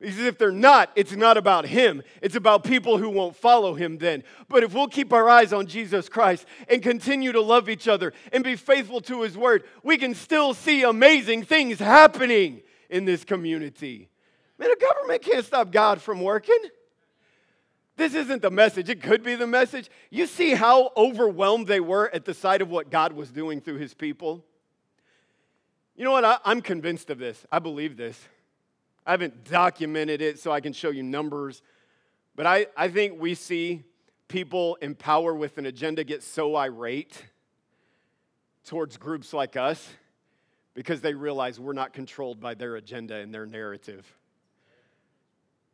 Because 0.00 0.18
if 0.18 0.38
they're 0.38 0.50
not, 0.50 0.90
it's 0.96 1.12
not 1.12 1.36
about 1.36 1.66
him. 1.66 2.02
It's 2.20 2.34
about 2.34 2.64
people 2.64 2.98
who 2.98 3.08
won't 3.08 3.36
follow 3.36 3.74
him 3.74 3.98
then. 3.98 4.24
But 4.48 4.62
if 4.62 4.74
we'll 4.74 4.88
keep 4.88 5.12
our 5.12 5.28
eyes 5.28 5.52
on 5.52 5.66
Jesus 5.66 6.08
Christ 6.08 6.46
and 6.68 6.82
continue 6.82 7.32
to 7.32 7.40
love 7.40 7.68
each 7.68 7.88
other 7.88 8.12
and 8.32 8.42
be 8.42 8.56
faithful 8.56 9.00
to 9.02 9.22
his 9.22 9.38
word, 9.38 9.64
we 9.82 9.96
can 9.96 10.14
still 10.14 10.52
see 10.52 10.82
amazing 10.82 11.44
things 11.44 11.78
happening 11.78 12.62
in 12.90 13.04
this 13.04 13.24
community. 13.24 14.10
Man, 14.58 14.68
the 14.68 14.86
government 14.86 15.22
can't 15.22 15.44
stop 15.44 15.70
God 15.70 16.02
from 16.02 16.20
working. 16.20 16.58
This 17.96 18.14
isn't 18.14 18.42
the 18.42 18.50
message. 18.50 18.88
It 18.88 19.00
could 19.00 19.22
be 19.22 19.36
the 19.36 19.46
message. 19.46 19.88
You 20.10 20.26
see 20.26 20.50
how 20.54 20.90
overwhelmed 20.96 21.68
they 21.68 21.80
were 21.80 22.10
at 22.12 22.24
the 22.24 22.34
sight 22.34 22.60
of 22.60 22.68
what 22.68 22.90
God 22.90 23.12
was 23.12 23.30
doing 23.30 23.60
through 23.60 23.78
his 23.78 23.94
people? 23.94 24.44
You 25.96 26.04
know 26.04 26.10
what? 26.10 26.24
I, 26.24 26.38
am 26.44 26.60
convinced 26.60 27.10
of 27.10 27.18
this. 27.18 27.46
I 27.52 27.60
believe 27.60 27.96
this. 27.96 28.20
I 29.06 29.10
haven't 29.10 29.44
documented 29.44 30.22
it 30.22 30.38
so 30.38 30.50
I 30.50 30.60
can 30.60 30.72
show 30.72 30.90
you 30.90 31.02
numbers, 31.02 31.62
but 32.36 32.46
I, 32.46 32.66
I 32.76 32.88
think 32.88 33.20
we 33.20 33.34
see 33.34 33.84
people 34.28 34.76
in 34.76 34.94
power 34.94 35.34
with 35.34 35.58
an 35.58 35.66
agenda 35.66 36.04
get 36.04 36.22
so 36.22 36.56
irate 36.56 37.22
towards 38.64 38.96
groups 38.96 39.32
like 39.34 39.56
us 39.56 39.86
because 40.72 41.00
they 41.00 41.14
realize 41.14 41.60
we're 41.60 41.74
not 41.74 41.92
controlled 41.92 42.40
by 42.40 42.54
their 42.54 42.76
agenda 42.76 43.16
and 43.16 43.32
their 43.32 43.46
narrative. 43.46 44.10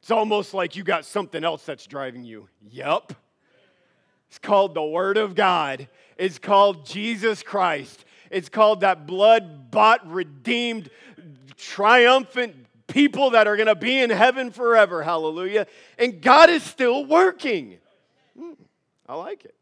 It's 0.01 0.11
almost 0.11 0.53
like 0.53 0.77
you 0.77 0.83
got 0.83 1.05
something 1.05 1.45
else 1.45 1.65
that's 1.65 1.87
driving 1.87 2.25
you. 2.25 2.49
Yup. 2.71 3.13
It's 4.29 4.39
called 4.39 4.75
the 4.75 4.83
Word 4.83 5.17
of 5.17 5.35
God. 5.35 5.89
It's 6.17 6.39
called 6.39 6.87
Jesus 6.87 7.43
Christ. 7.43 8.05
It's 8.31 8.49
called 8.49 8.81
that 8.81 9.07
blood 9.07 9.71
bought, 9.71 10.09
redeemed, 10.11 10.89
triumphant 11.57 12.55
people 12.91 13.31
that 13.31 13.47
are 13.47 13.57
going 13.57 13.69
to 13.69 13.75
be 13.75 13.99
in 13.99 14.11
heaven 14.11 14.51
forever. 14.51 15.03
Hallelujah. 15.03 15.67
And 15.99 16.21
God 16.21 16.51
is 16.51 16.63
still 16.63 17.05
working. 17.07 17.79
Hmm, 18.39 18.53
I 19.09 19.15
like 19.15 19.45
it. 19.45 19.55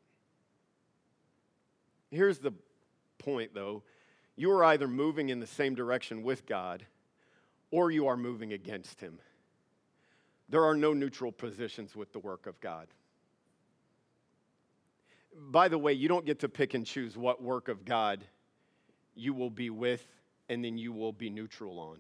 Here's 2.10 2.38
the 2.38 2.52
point, 3.18 3.54
though 3.54 3.82
you 4.36 4.52
are 4.52 4.64
either 4.64 4.86
moving 4.86 5.30
in 5.30 5.40
the 5.40 5.46
same 5.46 5.74
direction 5.74 6.22
with 6.22 6.46
God 6.46 6.86
or 7.70 7.90
you 7.90 8.06
are 8.06 8.16
moving 8.16 8.52
against 8.52 9.00
Him. 9.00 9.18
There 10.48 10.64
are 10.64 10.76
no 10.76 10.94
neutral 10.94 11.32
positions 11.32 11.96
with 11.96 12.12
the 12.12 12.20
work 12.20 12.46
of 12.46 12.58
God. 12.60 12.86
By 15.36 15.68
the 15.68 15.76
way, 15.76 15.92
you 15.92 16.08
don't 16.08 16.24
get 16.24 16.38
to 16.40 16.48
pick 16.48 16.74
and 16.74 16.86
choose 16.86 17.16
what 17.16 17.42
work 17.42 17.68
of 17.68 17.84
God 17.84 18.24
you 19.14 19.34
will 19.34 19.50
be 19.50 19.70
with 19.70 20.06
and 20.48 20.64
then 20.64 20.78
you 20.78 20.92
will 20.92 21.12
be 21.12 21.28
neutral 21.30 21.78
on. 21.78 21.98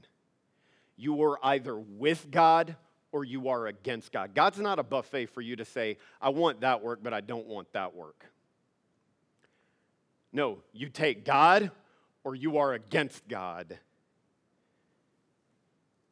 You 0.98 1.22
are 1.22 1.38
either 1.42 1.78
with 1.78 2.30
God 2.30 2.76
or 3.12 3.24
you 3.24 3.48
are 3.48 3.68
against 3.68 4.12
God. 4.12 4.34
God's 4.34 4.58
not 4.58 4.78
a 4.78 4.82
buffet 4.82 5.26
for 5.26 5.40
you 5.40 5.56
to 5.56 5.64
say, 5.64 5.96
I 6.20 6.28
want 6.30 6.60
that 6.60 6.82
work, 6.82 7.00
but 7.02 7.14
I 7.14 7.20
don't 7.20 7.46
want 7.46 7.72
that 7.72 7.94
work. 7.94 8.26
No, 10.32 10.58
you 10.72 10.88
take 10.88 11.24
God 11.24 11.70
or 12.24 12.34
you 12.34 12.58
are 12.58 12.74
against 12.74 13.26
God. 13.28 13.78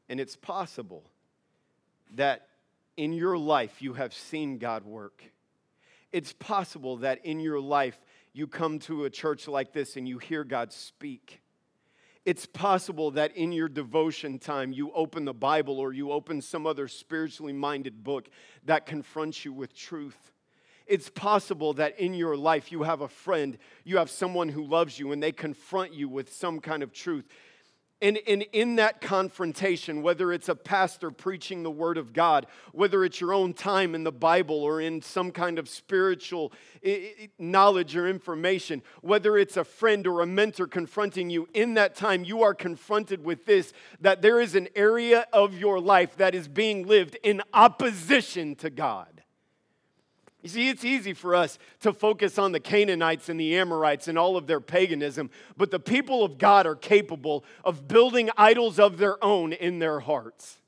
And 0.09 0.21
it's 0.21 0.37
possible 0.37 1.03
that 2.15 2.49
in 2.97 3.13
your 3.13 3.37
life 3.37 3.83
you 3.83 3.95
have 3.95 4.15
seen 4.15 4.59
God 4.59 4.85
work. 4.85 5.23
It's 6.13 6.33
possible 6.33 6.99
that 6.99 7.27
in 7.27 7.41
your 7.41 7.61
life 7.61 7.99
you 8.33 8.47
come 8.47 8.79
to 8.81 9.05
a 9.05 9.11
church 9.11 9.49
like 9.49 9.73
this 9.73 9.97
and 9.97 10.09
you 10.09 10.19
hear 10.19 10.45
God 10.45 10.73
speak. 10.73 11.43
It's 12.27 12.45
possible 12.45 13.13
that 13.13 13.37
in 13.37 13.53
your 13.53 13.69
devotion 13.69 14.41
time 14.41 14.73
you 14.73 14.91
open 14.93 15.25
the 15.25 15.33
Bible 15.33 15.79
or 15.79 15.93
you 15.93 16.11
open 16.11 16.43
some 16.43 16.67
other 16.67 16.89
spiritually 16.89 17.53
minded 17.53 18.03
book 18.03 18.29
that 18.65 18.85
confronts 18.85 19.45
you 19.45 19.53
with 19.53 19.77
truth. 19.77 20.33
It's 20.89 21.09
possible 21.09 21.73
that 21.75 22.01
in 22.01 22.15
your 22.15 22.37
life 22.37 22.73
you 22.73 22.83
have 22.83 23.01
a 23.01 23.09
friend, 23.09 23.57
you 23.85 23.99
have 23.99 24.11
someone 24.11 24.49
who 24.49 24.65
loves 24.65 24.99
you, 24.99 25.13
and 25.13 25.23
they 25.23 25.31
confront 25.31 25.95
you 25.95 26.09
with 26.09 26.33
some 26.33 26.59
kind 26.59 26.83
of 26.83 26.93
truth. 26.93 27.29
And, 28.03 28.19
and 28.29 28.43
in 28.53 28.77
that 28.77 29.01
confrontation, 29.01 30.03
whether 30.03 30.31
it's 30.31 30.51
a 30.51 30.55
pastor 30.55 31.11
preaching 31.11 31.63
the 31.63 31.71
Word 31.71 31.97
of 31.97 32.13
God, 32.13 32.47
whether 32.73 33.05
it's 33.05 33.23
your 33.23 33.33
own 33.33 33.55
time 33.55 33.95
in 33.95 34.05
the 34.05 34.13
Bible 34.13 34.63
or 34.63 34.83
in 34.83 35.01
some 35.01 35.31
kind 35.31 35.59
of 35.59 35.67
spiritual 35.67 36.53
knowledge 37.39 37.97
or 37.97 38.07
information, 38.07 38.83
whether 39.01 39.39
it's 39.39 39.57
a 39.57 39.65
friend 39.65 40.07
or 40.07 40.21
a 40.21 40.27
mentor 40.27 40.67
confronting 40.67 41.31
you, 41.31 41.49
in 41.55 41.73
that 41.75 41.95
time 41.95 42.23
you 42.23 42.43
are 42.43 42.55
confronted 42.55 43.25
with 43.25 43.47
this 43.47 43.73
that 44.03 44.21
there 44.21 44.41
is 44.41 44.55
an 44.55 44.69
area 44.77 45.27
of 45.33 45.55
your 45.55 45.81
life 45.81 46.17
that 46.17 46.35
is 46.35 46.49
being 46.49 46.87
lived 46.87 47.17
in 47.23 47.41
opposition 47.55 48.55
to 48.57 48.69
God. 48.69 49.16
You 50.47 50.51
see, 50.51 50.69
it's 50.69 50.85
easy 50.85 51.13
for 51.13 51.35
us 51.35 51.59
to 51.81 51.93
focus 51.93 52.39
on 52.39 52.53
the 52.53 52.61
Canaanites 52.61 53.29
and 53.29 53.41
the 53.41 53.57
Amorites 53.57 54.07
and 54.07 54.17
all 54.17 54.37
of 54.37 54.47
their 54.47 54.61
paganism, 54.61 55.29
but 55.57 55.73
the 55.73 55.81
people 55.81 56.23
of 56.23 56.39
God 56.39 56.69
are 56.69 56.77
capable 56.77 57.45
of 57.65 57.89
building 57.89 58.31
idols 58.37 58.79
of 58.79 58.99
their 58.99 59.23
own 59.25 59.53
in 59.53 59.81
their 59.81 59.99
hearts. 59.99 60.59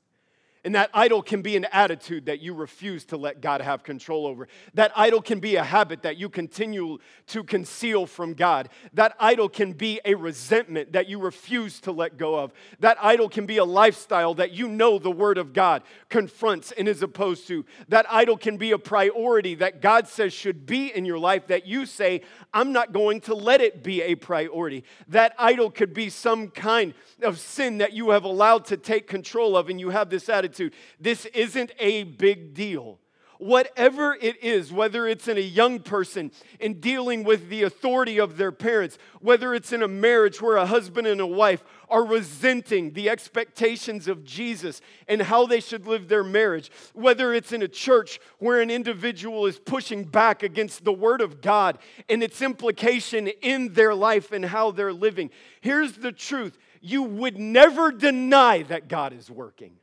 And 0.65 0.75
that 0.75 0.89
idol 0.93 1.21
can 1.21 1.41
be 1.41 1.55
an 1.55 1.65
attitude 1.71 2.25
that 2.25 2.41
you 2.41 2.53
refuse 2.53 3.05
to 3.05 3.17
let 3.17 3.39
God 3.39 3.61
have 3.61 3.81
control 3.81 4.27
over. 4.27 4.49
That 4.73 4.91
idol 4.93 5.21
can 5.21 5.39
be 5.39 5.55
a 5.55 5.63
habit 5.63 6.01
that 6.01 6.17
you 6.17 6.27
continue 6.27 6.97
to 7.27 7.43
conceal 7.45 8.05
from 8.05 8.33
God. 8.33 8.67
That 8.93 9.15
idol 9.21 9.47
can 9.47 9.71
be 9.71 10.01
a 10.03 10.15
resentment 10.15 10.91
that 10.91 11.07
you 11.07 11.17
refuse 11.17 11.79
to 11.81 11.93
let 11.93 12.17
go 12.17 12.37
of. 12.37 12.51
That 12.81 12.97
idol 13.01 13.29
can 13.29 13.45
be 13.45 13.55
a 13.55 13.63
lifestyle 13.63 14.33
that 14.33 14.51
you 14.51 14.67
know 14.67 14.99
the 14.99 15.09
Word 15.09 15.37
of 15.37 15.53
God 15.53 15.81
confronts 16.09 16.73
and 16.73 16.89
is 16.89 17.01
opposed 17.01 17.47
to. 17.47 17.65
That 17.87 18.05
idol 18.11 18.35
can 18.35 18.57
be 18.57 18.71
a 18.71 18.77
priority 18.77 19.55
that 19.55 19.81
God 19.81 20.09
says 20.09 20.33
should 20.33 20.65
be 20.65 20.87
in 20.87 21.05
your 21.05 21.19
life 21.19 21.47
that 21.47 21.67
you 21.67 21.85
say, 21.85 22.21
I'm 22.53 22.73
not 22.73 22.91
going 22.91 23.21
to 23.21 23.33
let 23.33 23.61
it 23.61 23.81
be 23.81 24.01
a 24.01 24.15
priority. 24.15 24.83
That 25.07 25.35
idol 25.39 25.71
could 25.71 25.93
be 25.93 26.09
some 26.09 26.49
kind 26.49 26.93
of 27.21 27.39
sin 27.39 27.77
that 27.77 27.93
you 27.93 28.09
have 28.09 28.25
allowed 28.25 28.65
to 28.65 28.75
take 28.75 29.07
control 29.07 29.55
of, 29.55 29.69
and 29.69 29.79
you 29.79 29.91
have 29.91 30.09
this 30.09 30.27
attitude 30.27 30.48
attitude. 30.49 30.73
This 30.99 31.25
isn't 31.27 31.71
a 31.79 32.03
big 32.03 32.53
deal. 32.53 32.99
Whatever 33.37 34.17
it 34.19 34.43
is, 34.43 34.69
whether 34.69 35.07
it's 35.07 35.29
in 35.29 35.37
a 35.37 35.41
young 35.41 35.79
person 35.79 36.29
in 36.59 36.81
dealing 36.81 37.23
with 37.23 37.47
the 37.47 37.63
authority 37.63 38.19
of 38.19 38.35
their 38.35 38.51
parents, 38.51 38.97
whether 39.21 39.53
it's 39.53 39.71
in 39.71 39.81
a 39.81 39.87
marriage 39.87 40.41
where 40.41 40.57
a 40.57 40.65
husband 40.65 41.07
and 41.07 41.21
a 41.21 41.25
wife 41.25 41.63
are 41.87 42.03
resenting 42.03 42.91
the 42.91 43.09
expectations 43.09 44.09
of 44.09 44.25
Jesus 44.25 44.81
and 45.07 45.21
how 45.21 45.45
they 45.45 45.61
should 45.61 45.87
live 45.87 46.09
their 46.09 46.23
marriage, 46.23 46.69
whether 46.93 47.33
it's 47.33 47.53
in 47.53 47.61
a 47.61 47.67
church 47.69 48.19
where 48.39 48.59
an 48.59 48.69
individual 48.69 49.45
is 49.45 49.57
pushing 49.57 50.03
back 50.03 50.43
against 50.43 50.83
the 50.83 50.91
Word 50.91 51.21
of 51.21 51.39
God 51.39 51.77
and 52.09 52.21
its 52.21 52.41
implication 52.41 53.27
in 53.41 53.71
their 53.71 53.95
life 53.95 54.33
and 54.33 54.43
how 54.43 54.71
they're 54.71 54.91
living. 54.91 55.29
Here's 55.61 55.93
the 55.93 56.11
truth 56.11 56.57
you 56.81 57.03
would 57.03 57.37
never 57.37 57.89
deny 57.89 58.63
that 58.63 58.89
God 58.89 59.13
is 59.13 59.29
working. 59.31 59.78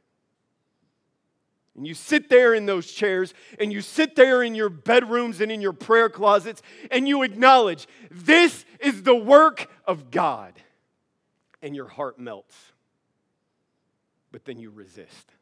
And 1.76 1.86
you 1.86 1.92
sit 1.92 2.30
there 2.30 2.54
in 2.54 2.64
those 2.64 2.90
chairs 2.90 3.34
and 3.60 3.70
you 3.72 3.82
sit 3.82 4.16
there 4.16 4.42
in 4.42 4.54
your 4.54 4.70
bedrooms 4.70 5.42
and 5.42 5.52
in 5.52 5.60
your 5.60 5.74
prayer 5.74 6.08
closets 6.08 6.62
and 6.90 7.06
you 7.06 7.22
acknowledge 7.22 7.86
this 8.10 8.64
is 8.80 9.02
the 9.02 9.14
work 9.14 9.68
of 9.86 10.10
God. 10.10 10.54
And 11.60 11.74
your 11.76 11.88
heart 11.88 12.18
melts. 12.18 12.56
But 14.32 14.44
then 14.44 14.58
you 14.58 14.70
resist. 14.70 15.32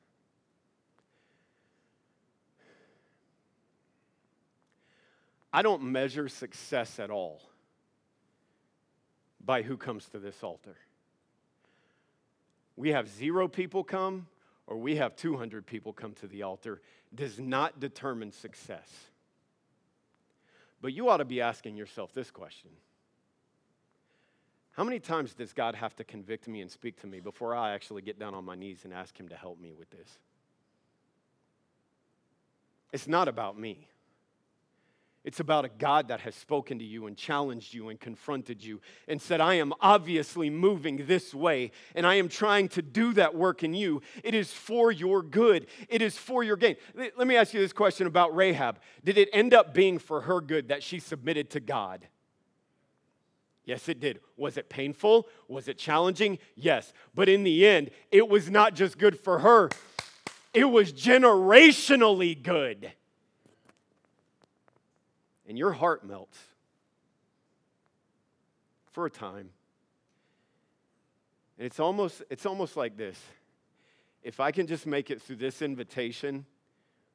I 5.52 5.62
don't 5.62 5.84
measure 5.84 6.28
success 6.28 6.98
at 6.98 7.10
all 7.10 7.40
by 9.44 9.62
who 9.62 9.76
comes 9.76 10.06
to 10.08 10.18
this 10.18 10.42
altar. 10.42 10.76
We 12.76 12.88
have 12.90 13.08
zero 13.08 13.46
people 13.46 13.84
come, 13.84 14.26
or 14.66 14.76
we 14.76 14.96
have 14.96 15.16
200 15.16 15.66
people 15.66 15.92
come 15.92 16.14
to 16.14 16.26
the 16.26 16.42
altar 16.42 16.80
does 17.14 17.38
not 17.38 17.80
determine 17.80 18.32
success. 18.32 18.88
But 20.80 20.92
you 20.92 21.08
ought 21.08 21.18
to 21.18 21.24
be 21.24 21.40
asking 21.40 21.76
yourself 21.76 22.12
this 22.12 22.30
question 22.30 22.70
How 24.72 24.84
many 24.84 25.00
times 25.00 25.34
does 25.34 25.52
God 25.52 25.74
have 25.74 25.94
to 25.96 26.04
convict 26.04 26.48
me 26.48 26.60
and 26.60 26.70
speak 26.70 27.00
to 27.00 27.06
me 27.06 27.20
before 27.20 27.54
I 27.54 27.72
actually 27.74 28.02
get 28.02 28.18
down 28.18 28.34
on 28.34 28.44
my 28.44 28.54
knees 28.54 28.84
and 28.84 28.92
ask 28.92 29.18
Him 29.18 29.28
to 29.28 29.36
help 29.36 29.60
me 29.60 29.72
with 29.72 29.90
this? 29.90 30.18
It's 32.92 33.08
not 33.08 33.28
about 33.28 33.58
me. 33.58 33.88
It's 35.24 35.40
about 35.40 35.64
a 35.64 35.70
God 35.70 36.08
that 36.08 36.20
has 36.20 36.34
spoken 36.34 36.78
to 36.78 36.84
you 36.84 37.06
and 37.06 37.16
challenged 37.16 37.72
you 37.72 37.88
and 37.88 37.98
confronted 37.98 38.62
you 38.62 38.82
and 39.08 39.20
said, 39.20 39.40
I 39.40 39.54
am 39.54 39.72
obviously 39.80 40.50
moving 40.50 41.06
this 41.06 41.34
way 41.34 41.70
and 41.94 42.06
I 42.06 42.16
am 42.16 42.28
trying 42.28 42.68
to 42.70 42.82
do 42.82 43.14
that 43.14 43.34
work 43.34 43.62
in 43.64 43.72
you. 43.72 44.02
It 44.22 44.34
is 44.34 44.52
for 44.52 44.92
your 44.92 45.22
good, 45.22 45.66
it 45.88 46.02
is 46.02 46.18
for 46.18 46.44
your 46.44 46.58
gain. 46.58 46.76
Let 46.94 47.26
me 47.26 47.36
ask 47.36 47.54
you 47.54 47.60
this 47.60 47.72
question 47.72 48.06
about 48.06 48.36
Rahab 48.36 48.80
Did 49.02 49.16
it 49.16 49.30
end 49.32 49.54
up 49.54 49.72
being 49.72 49.98
for 49.98 50.20
her 50.20 50.42
good 50.42 50.68
that 50.68 50.82
she 50.82 50.98
submitted 50.98 51.48
to 51.50 51.60
God? 51.60 52.06
Yes, 53.64 53.88
it 53.88 54.00
did. 54.00 54.20
Was 54.36 54.58
it 54.58 54.68
painful? 54.68 55.26
Was 55.48 55.68
it 55.68 55.78
challenging? 55.78 56.38
Yes. 56.54 56.92
But 57.14 57.30
in 57.30 57.44
the 57.44 57.66
end, 57.66 57.90
it 58.10 58.28
was 58.28 58.50
not 58.50 58.74
just 58.74 58.98
good 58.98 59.18
for 59.18 59.38
her, 59.38 59.70
it 60.52 60.64
was 60.64 60.92
generationally 60.92 62.40
good 62.40 62.92
and 65.48 65.58
your 65.58 65.72
heart 65.72 66.06
melts 66.06 66.38
for 68.92 69.06
a 69.06 69.10
time. 69.10 69.50
And 71.58 71.66
it's 71.66 71.78
almost, 71.78 72.22
it's 72.30 72.46
almost 72.46 72.76
like 72.76 72.96
this. 72.96 73.20
If 74.22 74.40
I 74.40 74.50
can 74.50 74.66
just 74.66 74.86
make 74.86 75.10
it 75.10 75.20
through 75.20 75.36
this 75.36 75.62
invitation 75.62 76.46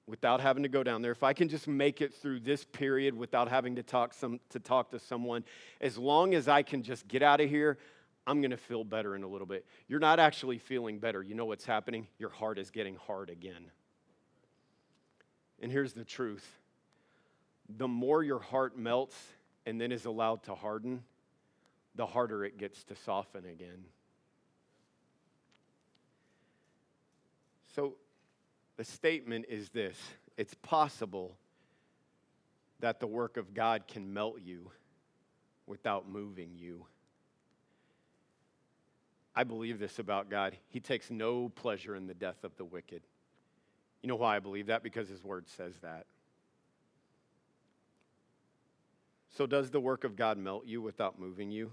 without 0.05 0.41
having 0.41 0.63
to 0.63 0.69
go 0.69 0.83
down 0.83 1.01
there, 1.01 1.11
if 1.11 1.23
I 1.23 1.33
can 1.33 1.49
just 1.49 1.67
make 1.67 2.01
it 2.01 2.13
through 2.13 2.41
this 2.41 2.63
period 2.63 3.15
without 3.15 3.49
having 3.49 3.75
to 3.75 3.83
talk, 3.83 4.13
some, 4.13 4.39
to, 4.49 4.59
talk 4.59 4.91
to 4.91 4.99
someone, 4.99 5.43
as 5.81 5.97
long 5.97 6.33
as 6.35 6.47
I 6.47 6.61
can 6.61 6.83
just 6.83 7.07
get 7.07 7.23
out 7.23 7.41
of 7.41 7.49
here, 7.49 7.77
I'm 8.27 8.41
going 8.41 8.51
to 8.51 8.57
feel 8.57 8.83
better 8.83 9.15
in 9.15 9.23
a 9.23 9.27
little 9.27 9.47
bit. 9.47 9.65
You're 9.87 9.99
not 9.99 10.19
actually 10.19 10.59
feeling 10.59 10.99
better. 10.99 11.23
You 11.23 11.33
know 11.33 11.45
what's 11.45 11.65
happening? 11.65 12.07
Your 12.19 12.29
heart 12.29 12.59
is 12.59 12.69
getting 12.69 12.95
hard 12.95 13.29
again. 13.29 13.71
And 15.61 15.71
here's 15.71 15.93
the 15.93 16.05
truth 16.05 16.47
the 17.77 17.87
more 17.87 18.23
your 18.23 18.39
heart 18.39 18.77
melts 18.77 19.15
and 19.65 19.79
then 19.79 19.91
is 19.91 20.05
allowed 20.05 20.43
to 20.43 20.55
harden, 20.55 21.03
the 21.95 22.05
harder 22.05 22.43
it 22.43 22.57
gets 22.57 22.83
to 22.85 22.95
soften 22.95 23.45
again. 23.45 23.85
So 27.75 27.95
the 28.77 28.83
statement 28.83 29.45
is 29.49 29.69
this 29.69 29.97
it's 30.37 30.53
possible 30.55 31.37
that 32.79 32.99
the 32.99 33.07
work 33.07 33.37
of 33.37 33.53
God 33.53 33.83
can 33.87 34.13
melt 34.13 34.39
you 34.41 34.71
without 35.67 36.09
moving 36.09 36.51
you. 36.55 36.85
I 39.35 39.43
believe 39.43 39.79
this 39.79 39.99
about 39.99 40.29
God. 40.29 40.57
He 40.69 40.79
takes 40.79 41.11
no 41.11 41.49
pleasure 41.49 41.95
in 41.95 42.07
the 42.07 42.13
death 42.13 42.43
of 42.43 42.55
the 42.57 42.65
wicked. 42.65 43.03
You 44.01 44.09
know 44.09 44.15
why 44.15 44.37
I 44.37 44.39
believe 44.39 44.67
that? 44.67 44.81
Because 44.81 45.07
His 45.07 45.23
Word 45.23 45.47
says 45.47 45.73
that. 45.81 46.05
So, 49.35 49.45
does 49.45 49.69
the 49.69 49.79
work 49.79 50.03
of 50.03 50.15
God 50.15 50.37
melt 50.37 50.65
you 50.65 50.81
without 50.81 51.19
moving 51.19 51.51
you? 51.51 51.71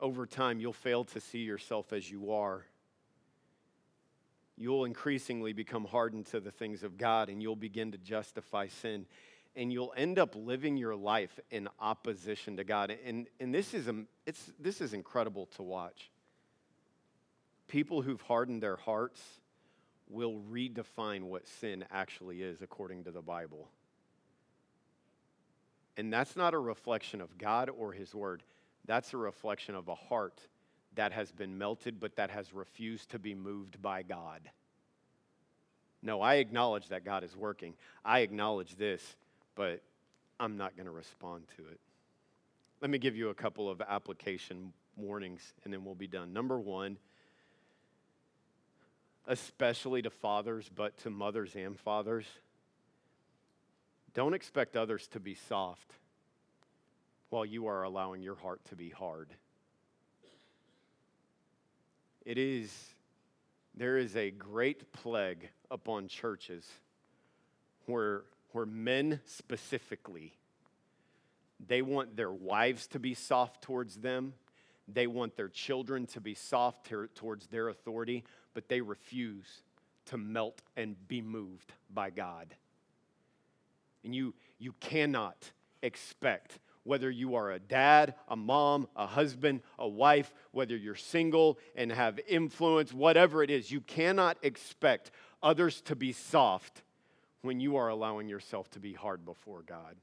Over 0.00 0.26
time, 0.26 0.60
you'll 0.60 0.72
fail 0.72 1.04
to 1.04 1.20
see 1.20 1.38
yourself 1.38 1.92
as 1.92 2.10
you 2.10 2.32
are. 2.32 2.66
You'll 4.56 4.84
increasingly 4.84 5.52
become 5.52 5.84
hardened 5.84 6.26
to 6.26 6.40
the 6.40 6.50
things 6.50 6.82
of 6.82 6.98
God 6.98 7.28
and 7.28 7.40
you'll 7.40 7.56
begin 7.56 7.92
to 7.92 7.98
justify 7.98 8.68
sin. 8.68 9.06
And 9.54 9.72
you'll 9.72 9.92
end 9.96 10.18
up 10.18 10.34
living 10.34 10.76
your 10.76 10.96
life 10.96 11.38
in 11.50 11.68
opposition 11.78 12.56
to 12.56 12.64
God. 12.64 12.96
And, 13.04 13.28
and 13.38 13.54
this, 13.54 13.74
is, 13.74 13.88
um, 13.88 14.08
it's, 14.26 14.52
this 14.58 14.80
is 14.80 14.92
incredible 14.94 15.46
to 15.56 15.62
watch. 15.62 16.10
People 17.68 18.02
who've 18.02 18.20
hardened 18.22 18.62
their 18.62 18.76
hearts 18.76 19.22
will 20.08 20.40
redefine 20.50 21.22
what 21.24 21.46
sin 21.46 21.84
actually 21.90 22.42
is 22.42 22.60
according 22.60 23.04
to 23.04 23.10
the 23.10 23.22
Bible. 23.22 23.68
And 25.96 26.12
that's 26.12 26.36
not 26.36 26.54
a 26.54 26.58
reflection 26.58 27.20
of 27.20 27.36
God 27.38 27.70
or 27.70 27.92
His 27.92 28.14
Word. 28.14 28.42
That's 28.86 29.12
a 29.12 29.18
reflection 29.18 29.74
of 29.74 29.88
a 29.88 29.94
heart 29.94 30.40
that 30.94 31.12
has 31.12 31.30
been 31.32 31.56
melted, 31.56 32.00
but 32.00 32.16
that 32.16 32.30
has 32.30 32.52
refused 32.52 33.10
to 33.10 33.18
be 33.18 33.34
moved 33.34 33.80
by 33.80 34.02
God. 34.02 34.50
No, 36.02 36.20
I 36.20 36.36
acknowledge 36.36 36.88
that 36.88 37.04
God 37.04 37.22
is 37.24 37.36
working. 37.36 37.74
I 38.04 38.20
acknowledge 38.20 38.74
this, 38.76 39.16
but 39.54 39.80
I'm 40.40 40.56
not 40.56 40.76
going 40.76 40.86
to 40.86 40.92
respond 40.92 41.44
to 41.56 41.62
it. 41.68 41.78
Let 42.80 42.90
me 42.90 42.98
give 42.98 43.14
you 43.14 43.28
a 43.28 43.34
couple 43.34 43.70
of 43.70 43.80
application 43.80 44.72
warnings, 44.96 45.54
and 45.64 45.72
then 45.72 45.84
we'll 45.84 45.94
be 45.94 46.08
done. 46.08 46.32
Number 46.32 46.58
one, 46.58 46.98
especially 49.26 50.02
to 50.02 50.10
fathers, 50.10 50.68
but 50.74 50.96
to 50.98 51.10
mothers 51.10 51.54
and 51.54 51.78
fathers 51.78 52.26
don't 54.14 54.34
expect 54.34 54.76
others 54.76 55.06
to 55.08 55.20
be 55.20 55.34
soft 55.34 55.92
while 57.30 57.46
you 57.46 57.66
are 57.66 57.82
allowing 57.82 58.22
your 58.22 58.34
heart 58.34 58.62
to 58.66 58.76
be 58.76 58.90
hard. 58.90 59.30
It 62.24 62.38
is, 62.38 62.70
there 63.74 63.96
is 63.96 64.14
a 64.16 64.30
great 64.30 64.92
plague 64.92 65.48
upon 65.70 66.08
churches 66.08 66.68
where, 67.86 68.24
where 68.52 68.66
men 68.66 69.20
specifically, 69.24 70.34
they 71.66 71.80
want 71.80 72.16
their 72.16 72.30
wives 72.30 72.86
to 72.88 72.98
be 72.98 73.14
soft 73.14 73.62
towards 73.62 73.96
them. 73.96 74.34
They 74.88 75.06
want 75.06 75.36
their 75.36 75.48
children 75.48 76.06
to 76.08 76.20
be 76.20 76.34
soft 76.34 76.86
ter- 76.86 77.06
towards 77.06 77.46
their 77.46 77.68
authority, 77.68 78.24
but 78.52 78.68
they 78.68 78.80
refuse 78.80 79.62
to 80.06 80.18
melt 80.18 80.60
and 80.76 80.96
be 81.08 81.22
moved 81.22 81.72
by 81.92 82.10
God. 82.10 82.54
And 84.04 84.14
you, 84.14 84.34
you 84.58 84.74
cannot 84.80 85.52
expect 85.82 86.58
Whether 86.84 87.10
you 87.10 87.36
are 87.36 87.52
a 87.52 87.60
dad, 87.60 88.14
a 88.28 88.34
mom, 88.34 88.88
a 88.96 89.06
husband, 89.06 89.60
a 89.78 89.86
wife, 89.86 90.34
whether 90.50 90.76
you're 90.76 90.96
single 90.96 91.58
and 91.76 91.92
have 91.92 92.18
influence, 92.26 92.92
whatever 92.92 93.42
it 93.42 93.50
is, 93.50 93.70
you 93.70 93.80
cannot 93.80 94.36
expect 94.42 95.12
others 95.42 95.80
to 95.82 95.94
be 95.94 96.12
soft 96.12 96.82
when 97.42 97.60
you 97.60 97.76
are 97.76 97.88
allowing 97.88 98.28
yourself 98.28 98.68
to 98.70 98.80
be 98.80 98.92
hard 98.92 99.24
before 99.24 99.62
God. 99.62 99.96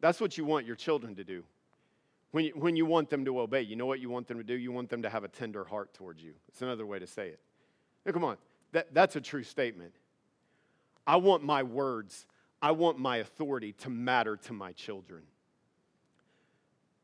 That's 0.00 0.20
what 0.20 0.36
you 0.36 0.44
want 0.44 0.66
your 0.66 0.76
children 0.76 1.14
to 1.14 1.24
do. 1.24 1.44
When 2.32 2.44
you, 2.44 2.52
when 2.56 2.74
you 2.74 2.84
want 2.84 3.08
them 3.08 3.24
to 3.24 3.40
obey, 3.40 3.62
you 3.62 3.76
know 3.76 3.86
what 3.86 4.00
you 4.00 4.10
want 4.10 4.26
them 4.26 4.38
to 4.38 4.44
do? 4.44 4.54
You 4.54 4.72
want 4.72 4.90
them 4.90 5.02
to 5.02 5.08
have 5.08 5.22
a 5.22 5.28
tender 5.28 5.64
heart 5.64 5.94
towards 5.94 6.22
you. 6.22 6.32
It's 6.48 6.60
another 6.60 6.84
way 6.84 6.98
to 6.98 7.06
say 7.06 7.28
it. 7.28 7.38
Now, 8.04 8.12
come 8.12 8.24
on, 8.24 8.36
that, 8.72 8.92
that's 8.92 9.14
a 9.14 9.20
true 9.20 9.44
statement. 9.44 9.94
I 11.06 11.16
want 11.16 11.44
my 11.44 11.62
words, 11.62 12.26
I 12.60 12.72
want 12.72 12.98
my 12.98 13.18
authority 13.18 13.72
to 13.72 13.90
matter 13.90 14.36
to 14.36 14.52
my 14.52 14.72
children. 14.72 15.22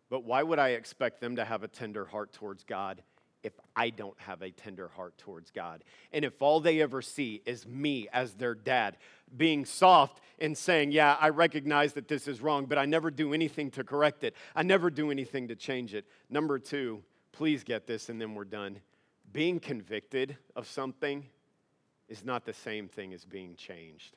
But 0.08 0.24
why 0.24 0.42
would 0.42 0.58
I 0.58 0.70
expect 0.70 1.20
them 1.20 1.36
to 1.36 1.44
have 1.44 1.62
a 1.62 1.68
tender 1.68 2.04
heart 2.04 2.32
towards 2.32 2.64
God 2.64 3.02
if 3.42 3.54
I 3.74 3.90
don't 3.90 4.18
have 4.20 4.42
a 4.42 4.50
tender 4.50 4.88
heart 4.88 5.16
towards 5.18 5.50
God? 5.50 5.84
And 6.12 6.24
if 6.24 6.42
all 6.42 6.60
they 6.60 6.82
ever 6.82 7.00
see 7.00 7.40
is 7.46 7.66
me 7.66 8.08
as 8.12 8.34
their 8.34 8.54
dad 8.54 8.98
being 9.36 9.64
soft 9.64 10.20
and 10.38 10.56
saying, 10.56 10.92
Yeah, 10.92 11.16
I 11.18 11.30
recognize 11.30 11.94
that 11.94 12.08
this 12.08 12.28
is 12.28 12.42
wrong, 12.42 12.66
but 12.66 12.76
I 12.76 12.84
never 12.84 13.10
do 13.10 13.32
anything 13.32 13.70
to 13.70 13.84
correct 13.84 14.22
it, 14.22 14.34
I 14.54 14.62
never 14.62 14.90
do 14.90 15.10
anything 15.10 15.48
to 15.48 15.56
change 15.56 15.94
it. 15.94 16.04
Number 16.28 16.58
two, 16.58 17.02
please 17.32 17.64
get 17.64 17.86
this 17.86 18.08
and 18.08 18.20
then 18.20 18.34
we're 18.34 18.44
done. 18.44 18.80
Being 19.32 19.60
convicted 19.60 20.36
of 20.54 20.68
something 20.68 21.24
is 22.08 22.22
not 22.22 22.44
the 22.44 22.52
same 22.52 22.86
thing 22.86 23.14
as 23.14 23.24
being 23.24 23.54
changed. 23.56 24.14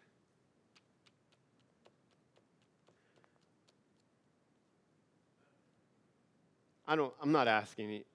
I 6.88 6.95
don't, 6.95 7.13
I'm 7.21 7.31
not 7.31 7.47
asking 7.47 7.91
it. 7.91 8.05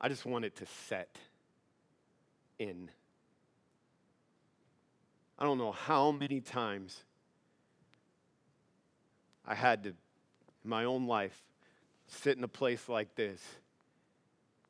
I 0.00 0.08
just 0.08 0.26
want 0.26 0.44
it 0.44 0.56
to 0.56 0.66
set 0.88 1.16
in. 2.58 2.90
I 5.38 5.44
don't 5.44 5.58
know 5.58 5.72
how 5.72 6.10
many 6.10 6.40
times 6.40 7.04
I 9.46 9.54
had 9.54 9.84
to, 9.84 9.88
in 9.90 9.96
my 10.64 10.84
own 10.84 11.06
life, 11.06 11.40
sit 12.06 12.36
in 12.36 12.44
a 12.44 12.48
place 12.48 12.88
like 12.88 13.14
this 13.14 13.40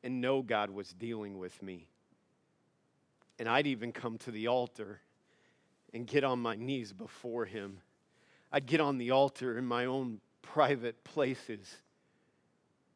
and 0.03 0.21
know 0.21 0.41
God 0.41 0.69
was 0.69 0.89
dealing 0.89 1.39
with 1.39 1.61
me. 1.61 1.87
And 3.39 3.49
I'd 3.49 3.67
even 3.67 3.91
come 3.91 4.17
to 4.19 4.31
the 4.31 4.47
altar 4.47 4.99
and 5.93 6.05
get 6.05 6.23
on 6.23 6.39
my 6.39 6.55
knees 6.55 6.93
before 6.93 7.45
Him. 7.45 7.79
I'd 8.51 8.65
get 8.65 8.81
on 8.81 8.97
the 8.97 9.11
altar 9.11 9.57
in 9.57 9.65
my 9.65 9.85
own 9.85 10.19
private 10.41 11.03
places 11.03 11.77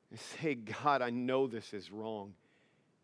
and 0.10 0.20
say, 0.20 0.56
God, 0.56 1.02
I 1.02 1.10
know 1.10 1.48
this 1.48 1.74
is 1.74 1.92
wrong. 1.92 2.34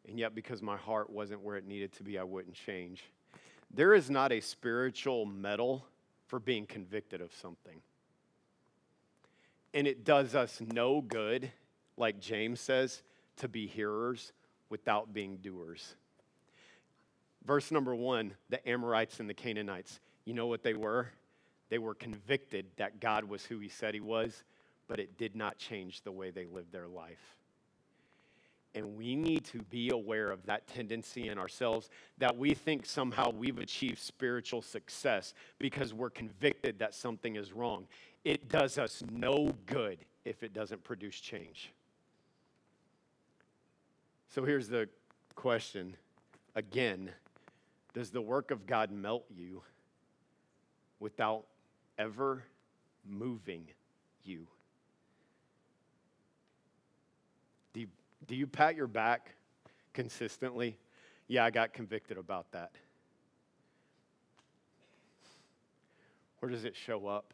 And 0.07 0.19
yet, 0.19 0.35
because 0.35 0.61
my 0.61 0.77
heart 0.77 1.09
wasn't 1.09 1.41
where 1.41 1.55
it 1.55 1.65
needed 1.65 1.93
to 1.93 2.03
be, 2.03 2.17
I 2.17 2.23
wouldn't 2.23 2.55
change. 2.55 3.03
There 3.73 3.93
is 3.93 4.09
not 4.09 4.31
a 4.31 4.39
spiritual 4.39 5.25
medal 5.25 5.85
for 6.27 6.39
being 6.39 6.65
convicted 6.65 7.21
of 7.21 7.33
something. 7.33 7.81
And 9.73 9.87
it 9.87 10.03
does 10.03 10.35
us 10.35 10.61
no 10.61 11.01
good, 11.01 11.51
like 11.97 12.19
James 12.19 12.59
says, 12.59 13.01
to 13.37 13.47
be 13.47 13.65
hearers 13.65 14.33
without 14.69 15.13
being 15.13 15.37
doers. 15.37 15.95
Verse 17.45 17.71
number 17.71 17.95
one 17.95 18.33
the 18.49 18.67
Amorites 18.67 19.19
and 19.19 19.29
the 19.29 19.33
Canaanites, 19.33 19.99
you 20.25 20.33
know 20.33 20.47
what 20.47 20.63
they 20.63 20.73
were? 20.73 21.09
They 21.69 21.77
were 21.77 21.95
convicted 21.95 22.67
that 22.77 22.99
God 22.99 23.23
was 23.25 23.45
who 23.45 23.59
he 23.59 23.69
said 23.69 23.93
he 23.93 23.99
was, 23.99 24.43
but 24.87 24.99
it 24.99 25.17
did 25.17 25.35
not 25.35 25.57
change 25.57 26.01
the 26.01 26.11
way 26.11 26.31
they 26.31 26.45
lived 26.45 26.71
their 26.71 26.87
life. 26.87 27.37
And 28.75 28.97
we 28.97 29.15
need 29.15 29.43
to 29.45 29.59
be 29.69 29.89
aware 29.89 30.31
of 30.31 30.45
that 30.47 30.65
tendency 30.67 31.27
in 31.27 31.37
ourselves 31.37 31.89
that 32.17 32.35
we 32.35 32.55
think 32.55 32.85
somehow 32.85 33.29
we've 33.29 33.59
achieved 33.59 33.99
spiritual 33.99 34.63
success 34.63 35.35
because 35.59 35.93
we're 35.93 36.09
convicted 36.09 36.79
that 36.79 36.95
something 36.95 37.35
is 37.35 37.53
wrong. 37.53 37.85
It 38.23 38.49
does 38.49 38.79
us 38.79 39.03
no 39.11 39.53
good 39.67 39.99
if 40.25 40.41
it 40.41 40.53
doesn't 40.53 40.83
produce 40.83 41.19
change. 41.19 41.71
So 44.29 44.43
here's 44.43 44.67
the 44.67 44.89
question 45.35 45.95
again 46.55 47.11
Does 47.93 48.09
the 48.09 48.21
work 48.21 48.49
of 48.49 48.65
God 48.65 48.91
melt 48.91 49.25
you 49.29 49.61
without 50.99 51.45
ever 51.99 52.43
moving 53.07 53.67
you? 54.23 54.47
Do 58.27 58.35
you, 58.35 58.47
pat 58.47 58.75
your 58.75 58.87
back 58.87 59.35
consistently? 59.93 60.77
Yeah, 61.27 61.43
I 61.45 61.49
got 61.49 61.73
convicted 61.73 62.17
about 62.17 62.51
that. 62.51 62.71
Where 66.39 66.51
does 66.51 66.65
it 66.65 66.75
show 66.75 67.07
up? 67.07 67.33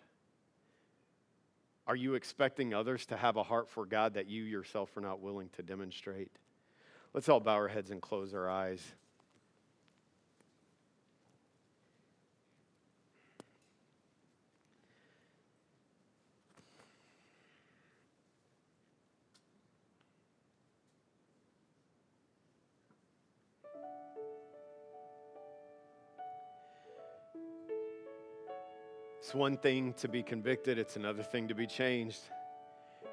Are 1.87 1.95
you 1.95 2.13
expecting 2.13 2.73
others 2.73 3.05
to 3.07 3.17
have 3.17 3.35
a 3.35 3.43
heart 3.43 3.67
for 3.67 3.85
God 3.85 4.13
that 4.13 4.27
you 4.27 4.43
yourself 4.43 4.95
are 4.95 5.01
not 5.01 5.21
willing 5.21 5.49
to 5.57 5.63
demonstrate? 5.63 6.31
Let's 7.13 7.27
all 7.27 7.39
bow 7.39 7.53
our 7.53 7.67
heads 7.67 7.89
and 7.89 8.01
close 8.01 8.33
our 8.35 8.49
eyes. 8.49 8.81
It's 29.29 29.35
one 29.35 29.57
thing 29.57 29.93
to 29.97 30.07
be 30.07 30.23
convicted, 30.23 30.79
it's 30.79 30.95
another 30.95 31.21
thing 31.21 31.49
to 31.49 31.53
be 31.53 31.67
changed. 31.67 32.21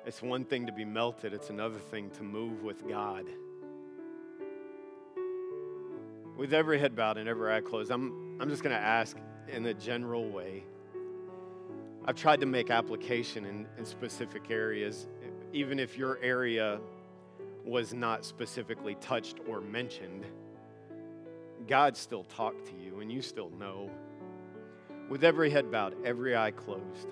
It's 0.06 0.22
one 0.22 0.46
thing 0.46 0.64
to 0.64 0.72
be 0.72 0.82
melted, 0.82 1.34
it's 1.34 1.50
another 1.50 1.78
thing 1.78 2.08
to 2.12 2.22
move 2.22 2.62
with 2.62 2.88
God. 2.88 3.26
With 6.38 6.54
every 6.54 6.78
head 6.78 6.96
bowed 6.96 7.18
and 7.18 7.28
every 7.28 7.52
eye 7.52 7.60
closed, 7.60 7.90
I'm, 7.90 8.38
I'm 8.40 8.48
just 8.48 8.62
going 8.62 8.74
to 8.74 8.80
ask 8.80 9.18
in 9.48 9.66
a 9.66 9.74
general 9.74 10.26
way. 10.26 10.64
I've 12.06 12.16
tried 12.16 12.40
to 12.40 12.46
make 12.46 12.70
application 12.70 13.44
in, 13.44 13.66
in 13.76 13.84
specific 13.84 14.50
areas, 14.50 15.08
even 15.52 15.78
if 15.78 15.98
your 15.98 16.18
area 16.22 16.80
was 17.62 17.92
not 17.92 18.24
specifically 18.24 18.94
touched 19.02 19.40
or 19.46 19.60
mentioned. 19.60 20.24
God 21.68 21.94
still 21.94 22.24
talked 22.24 22.64
to 22.68 22.72
you, 22.82 23.00
and 23.00 23.12
you 23.12 23.20
still 23.20 23.50
know 23.50 23.90
with 25.08 25.24
every 25.24 25.50
head 25.50 25.70
bowed, 25.70 25.94
every 26.04 26.36
eye 26.36 26.50
closed, 26.50 27.08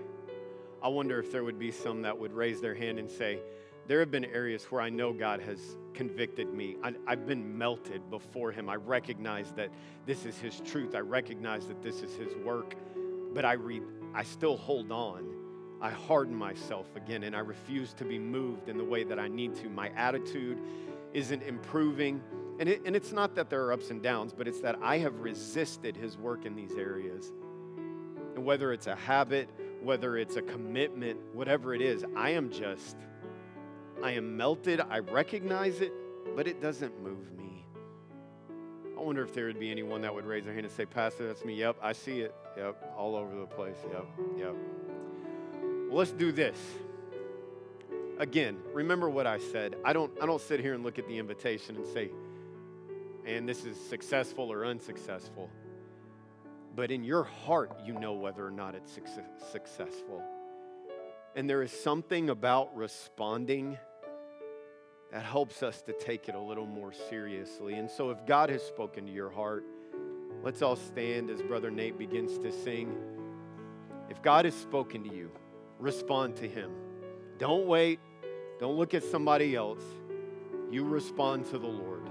I 0.82 0.88
wonder 0.88 1.18
if 1.18 1.32
there 1.32 1.45
would 1.45 1.59
be 1.59 1.70
some 1.70 2.03
that 2.03 2.18
would 2.18 2.32
raise 2.32 2.61
their 2.61 2.74
hand 2.74 2.99
and 2.99 3.11
say, 3.11 3.40
There 3.86 4.01
have 4.01 4.11
been 4.11 4.24
areas 4.26 4.64
where 4.64 4.82
I 4.82 4.90
know 4.90 5.12
God 5.12 5.40
has 5.40 5.78
convicted 5.95 6.53
me. 6.53 6.76
I, 6.82 6.92
have 7.09 7.26
been 7.26 7.57
melted 7.57 8.11
before 8.11 8.53
Him. 8.53 8.68
I 8.68 8.76
recognize 8.76 9.53
that 9.53 9.70
this 10.05 10.26
is 10.26 10.38
His 10.38 10.61
truth. 10.61 10.95
I 10.95 11.01
recognize 11.01 11.66
that 11.68 11.82
this 11.82 12.03
is 12.03 12.14
His 12.16 12.34
work, 12.45 12.74
but 13.32 13.45
I, 13.45 13.53
re- 13.53 13.82
I 14.14 14.24
still 14.24 14.57
hold 14.57 14.92
on. 14.92 15.30
I 15.80 15.90
harden 15.90 16.34
myself 16.34 16.86
again 16.97 17.24
and 17.24 17.36
I 17.36 17.40
refuse 17.40 17.92
to 17.95 18.05
be 18.05 18.18
moved 18.18 18.68
in 18.68 18.78
the 18.78 18.84
way 18.84 19.05
that 19.05 19.18
I 19.18 19.28
need 19.28 19.55
to. 19.57 19.68
My 19.68 19.90
attitude 19.90 20.59
isn't 21.12 21.42
improving. 21.42 22.22
And, 22.59 22.68
it, 22.68 22.82
and 22.84 22.95
it's 22.95 23.12
not 23.12 23.34
that 23.34 23.51
there 23.51 23.64
are 23.64 23.72
ups 23.72 23.90
and 23.90 24.03
downs, 24.03 24.32
but 24.32 24.49
it's 24.49 24.61
that 24.61 24.78
I 24.82 24.99
have 24.99 25.20
resisted 25.20 25.97
His 25.97 26.16
work 26.16 26.45
in 26.45 26.55
these 26.55 26.72
areas. 26.72 27.32
And 28.35 28.45
whether 28.45 28.72
it's 28.72 28.87
a 28.87 28.97
habit, 28.97 29.49
whether 29.82 30.16
it's 30.16 30.37
a 30.37 30.43
commitment, 30.43 31.20
whatever 31.35 31.74
it 31.74 31.80
is, 31.80 32.05
I 32.16 32.30
am 32.30 32.51
just, 32.51 32.97
I 34.03 34.12
am 34.12 34.37
melted. 34.37 34.80
I 34.80 34.99
recognize 34.99 35.80
it, 35.80 35.93
but 36.35 36.49
it 36.49 36.61
doesn't 36.61 37.01
move 37.03 37.32
me. 37.37 37.64
I 38.99 39.01
wonder 39.01 39.22
if 39.22 39.32
there 39.35 39.47
would 39.47 39.61
be 39.61 39.70
anyone 39.70 40.01
that 40.03 40.14
would 40.14 40.24
raise 40.24 40.45
their 40.45 40.55
hand 40.55 40.66
and 40.66 40.74
say, 40.74 40.87
Pastor, 40.87 41.26
that's 41.26 41.45
me. 41.45 41.55
Yep, 41.55 41.76
I 41.82 41.93
see 41.93 42.20
it. 42.20 42.35
Yep, 42.57 42.95
all 42.97 43.14
over 43.14 43.35
the 43.39 43.47
place. 43.47 43.76
Yep, 43.93 44.07
yep. 44.39 44.55
Well, 45.89 45.99
let's 45.99 46.12
do 46.12 46.32
this. 46.32 46.59
Again, 48.18 48.59
remember 48.72 49.11
what 49.11 49.26
I 49.26 49.39
said. 49.39 49.76
I 49.85 49.93
don't, 49.93 50.12
I 50.22 50.26
don't 50.26 50.41
sit 50.41 50.61
here 50.61 50.74
and 50.74 50.85
look 50.85 50.99
at 50.99 51.07
the 51.07 51.18
invitation 51.18 51.76
and 51.76 51.87
say, 51.87 52.11
and 53.26 53.49
this 53.49 53.64
is 53.64 53.76
successful 53.76 54.53
or 54.53 54.64
unsuccessful 54.64 55.51
but 56.75 56.91
in 56.91 57.05
your 57.05 57.25
heart, 57.25 57.70
you 57.85 57.95
know 57.95 58.14
whether 58.14 58.45
or 58.45 58.51
not 58.51 58.75
it's 58.75 58.99
successful. 59.53 60.22
And 61.37 61.49
there 61.49 61.62
is 61.62 61.72
something 61.72 62.31
about 62.31 62.77
responding 62.77 63.79
that 65.12 65.22
helps 65.22 65.62
us 65.62 65.83
to 65.83 65.93
take 65.93 66.29
it 66.29 66.35
a 66.35 66.41
little 66.41 66.66
more 66.66 66.93
seriously. 66.93 67.75
And 67.75 67.91
so, 67.91 68.11
if 68.11 68.25
God 68.27 68.51
has 68.51 68.62
spoken 68.62 69.07
to 69.07 69.12
your 69.12 69.31
heart, 69.31 69.64
let's 70.43 70.62
all 70.62 70.77
stand 70.77 71.31
as 71.31 71.43
Brother 71.43 71.70
Nate 71.70 71.99
begins 71.99 72.39
to 72.39 72.51
sing. 72.51 72.97
If 74.11 74.22
God 74.22 74.45
has 74.45 74.55
spoken 74.55 75.05
to 75.05 75.14
you, 75.14 75.31
respond 75.79 76.37
to 76.37 76.49
Him. 76.49 76.70
Don't 77.39 77.66
wait. 77.66 78.01
Don't 78.59 78.77
look 78.77 78.95
at 78.95 79.03
somebody 79.03 79.55
else. 79.55 79.83
You 80.70 80.85
respond 80.85 81.47
to 81.47 81.59
the 81.59 81.66
Lord. 81.66 82.04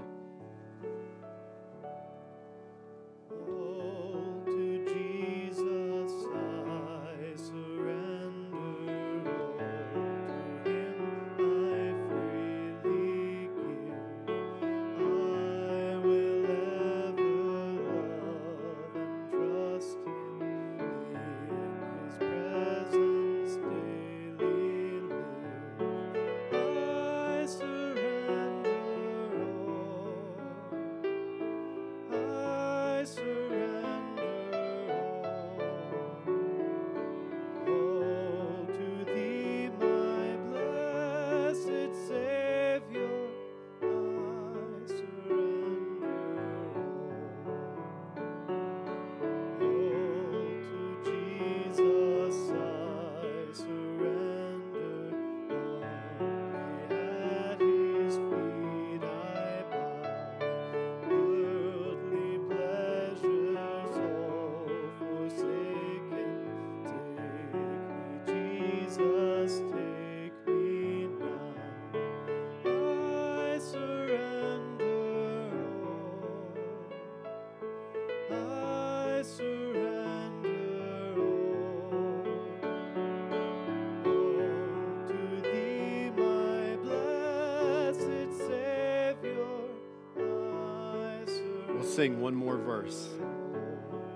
Sing 91.94 92.20
one 92.20 92.34
more 92.34 92.56
verse. 92.56 93.08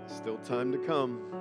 Still 0.08 0.38
time 0.38 0.72
to 0.72 0.78
come. 0.78 1.37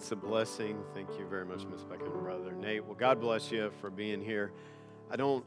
That's 0.00 0.12
a 0.12 0.16
blessing. 0.16 0.82
Thank 0.94 1.18
you 1.18 1.26
very 1.26 1.44
much, 1.44 1.66
Miss 1.66 1.82
Becca 1.82 2.06
and 2.06 2.22
Brother 2.22 2.52
Nate. 2.52 2.82
Well, 2.82 2.94
God 2.94 3.20
bless 3.20 3.52
you 3.52 3.70
for 3.82 3.90
being 3.90 4.22
here. 4.22 4.50
I 5.10 5.16
don't, 5.16 5.44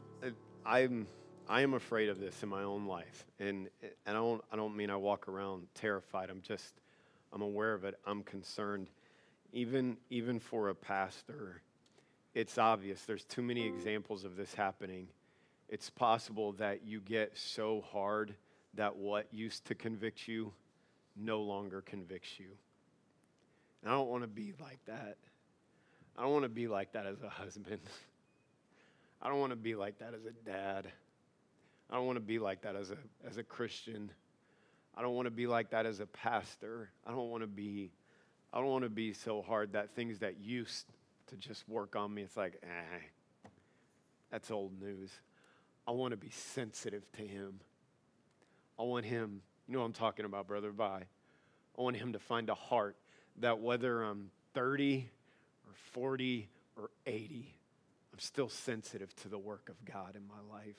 I'm, 0.64 1.08
I 1.48 1.62
am 1.62 1.74
afraid 1.74 2.08
of 2.08 2.20
this 2.20 2.40
in 2.44 2.50
my 2.50 2.62
own 2.62 2.86
life, 2.86 3.26
and 3.40 3.68
and 3.82 3.92
I 4.06 4.12
don't, 4.12 4.44
I 4.52 4.54
don't 4.54 4.76
mean 4.76 4.90
I 4.90 4.96
walk 4.96 5.26
around 5.26 5.66
terrified. 5.74 6.30
I'm 6.30 6.40
just, 6.40 6.72
I'm 7.32 7.42
aware 7.42 7.74
of 7.74 7.82
it. 7.82 7.98
I'm 8.06 8.22
concerned, 8.22 8.90
even, 9.52 9.96
even 10.08 10.38
for 10.38 10.68
a 10.68 10.74
pastor. 10.76 11.60
It's 12.32 12.56
obvious. 12.56 13.02
There's 13.02 13.24
too 13.24 13.42
many 13.42 13.66
examples 13.66 14.22
of 14.22 14.36
this 14.36 14.54
happening. 14.54 15.08
It's 15.68 15.90
possible 15.90 16.52
that 16.52 16.86
you 16.86 17.00
get 17.00 17.36
so 17.36 17.82
hard 17.90 18.36
that 18.74 18.94
what 18.94 19.26
used 19.32 19.64
to 19.64 19.74
convict 19.74 20.28
you 20.28 20.52
no 21.16 21.40
longer 21.40 21.80
convicts 21.80 22.38
you. 22.38 22.50
I 23.86 23.90
don't 23.90 24.08
want 24.08 24.22
to 24.22 24.28
be 24.28 24.52
like 24.60 24.78
that. 24.86 25.16
I 26.16 26.22
don't 26.22 26.32
want 26.32 26.44
to 26.44 26.48
be 26.48 26.68
like 26.68 26.92
that 26.92 27.06
as 27.06 27.22
a 27.22 27.28
husband. 27.28 27.80
I 29.22 29.28
don't 29.28 29.40
want 29.40 29.50
to 29.50 29.56
be 29.56 29.74
like 29.74 29.98
that 29.98 30.14
as 30.14 30.24
a 30.24 30.32
dad. 30.48 30.86
I 31.90 31.96
don't 31.96 32.06
want 32.06 32.16
to 32.16 32.24
be 32.24 32.38
like 32.38 32.62
that 32.62 32.76
as 32.76 32.90
a, 32.90 32.96
as 33.28 33.36
a 33.36 33.42
Christian. 33.42 34.10
I 34.96 35.02
don't 35.02 35.14
want 35.14 35.26
to 35.26 35.30
be 35.30 35.46
like 35.46 35.70
that 35.70 35.86
as 35.86 36.00
a 36.00 36.06
pastor. 36.06 36.90
I 37.06 37.10
don't 37.10 37.30
want 37.30 37.42
to 37.42 37.46
be, 37.46 37.90
I 38.52 38.58
don't 38.58 38.68
want 38.68 38.84
to 38.84 38.90
be 38.90 39.12
so 39.12 39.42
hard 39.42 39.72
that 39.72 39.90
things 39.90 40.20
that 40.20 40.40
used 40.40 40.86
to 41.28 41.36
just 41.36 41.68
work 41.68 41.96
on 41.96 42.12
me, 42.12 42.22
it's 42.22 42.36
like, 42.36 42.62
eh, 42.62 43.48
that's 44.30 44.50
old 44.50 44.80
news. 44.80 45.10
I 45.86 45.90
want 45.90 46.12
to 46.12 46.16
be 46.16 46.30
sensitive 46.30 47.10
to 47.12 47.22
him. 47.22 47.60
I 48.78 48.82
want 48.82 49.04
him, 49.04 49.42
you 49.68 49.74
know 49.74 49.80
what 49.80 49.86
I'm 49.86 49.92
talking 49.92 50.24
about, 50.24 50.46
Brother 50.46 50.70
Vi. 50.70 50.84
I 50.84 51.82
want 51.82 51.96
him 51.96 52.12
to 52.12 52.18
find 52.18 52.48
a 52.48 52.54
heart 52.54 52.96
that 53.40 53.60
whether 53.60 54.02
I'm 54.02 54.30
30 54.54 55.08
or 55.66 55.72
40 55.92 56.48
or 56.76 56.90
80, 57.06 57.54
I'm 58.12 58.18
still 58.18 58.48
sensitive 58.48 59.14
to 59.16 59.28
the 59.28 59.38
work 59.38 59.68
of 59.68 59.84
God 59.84 60.16
in 60.16 60.22
my 60.26 60.56
life. 60.56 60.76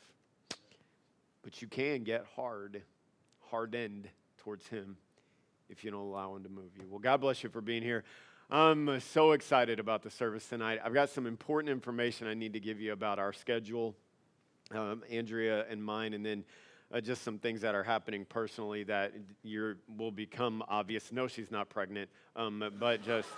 But 1.44 1.62
you 1.62 1.68
can 1.68 2.04
get 2.04 2.26
hard, 2.36 2.82
hardened 3.50 4.08
towards 4.40 4.68
Him 4.68 4.98
if 5.70 5.84
you 5.84 5.92
don't 5.92 6.02
allow 6.02 6.36
Him 6.36 6.44
to 6.44 6.50
move 6.50 6.72
you. 6.78 6.86
Well, 6.90 7.00
God 7.00 7.22
bless 7.22 7.44
you 7.44 7.50
for 7.50 7.62
being 7.62 7.84
here. 7.84 8.04
I'm 8.50 9.00
so 9.00 9.32
excited 9.32 9.80
about 9.80 10.04
the 10.04 10.12
service 10.12 10.48
tonight. 10.48 10.80
I've 10.84 10.94
got 10.94 11.10
some 11.10 11.26
important 11.26 11.72
information 11.72 12.28
I 12.28 12.36
need 12.36 12.54
to 12.54 12.60
give 12.60 12.80
you 12.80 12.94
about 12.94 13.18
our 13.18 13.34
schedule, 13.34 13.96
um, 14.72 15.04
Andrea 15.10 15.66
and 15.70 15.84
mine, 15.84 16.14
and 16.14 16.24
then 16.24 16.44
uh, 16.94 17.02
just 17.02 17.24
some 17.24 17.40
things 17.40 17.62
that 17.62 17.76
are 17.76 17.84
happening 17.84 18.26
personally 18.26 18.84
that 18.84 19.14
you 19.44 19.76
will 19.98 20.12
become 20.12 20.64
obvious. 20.68 21.12
No, 21.12 21.28
she's 21.28 21.52
not 21.52 21.70
pregnant, 21.70 22.10
um, 22.36 22.64
but 22.80 23.04
just 23.04 23.30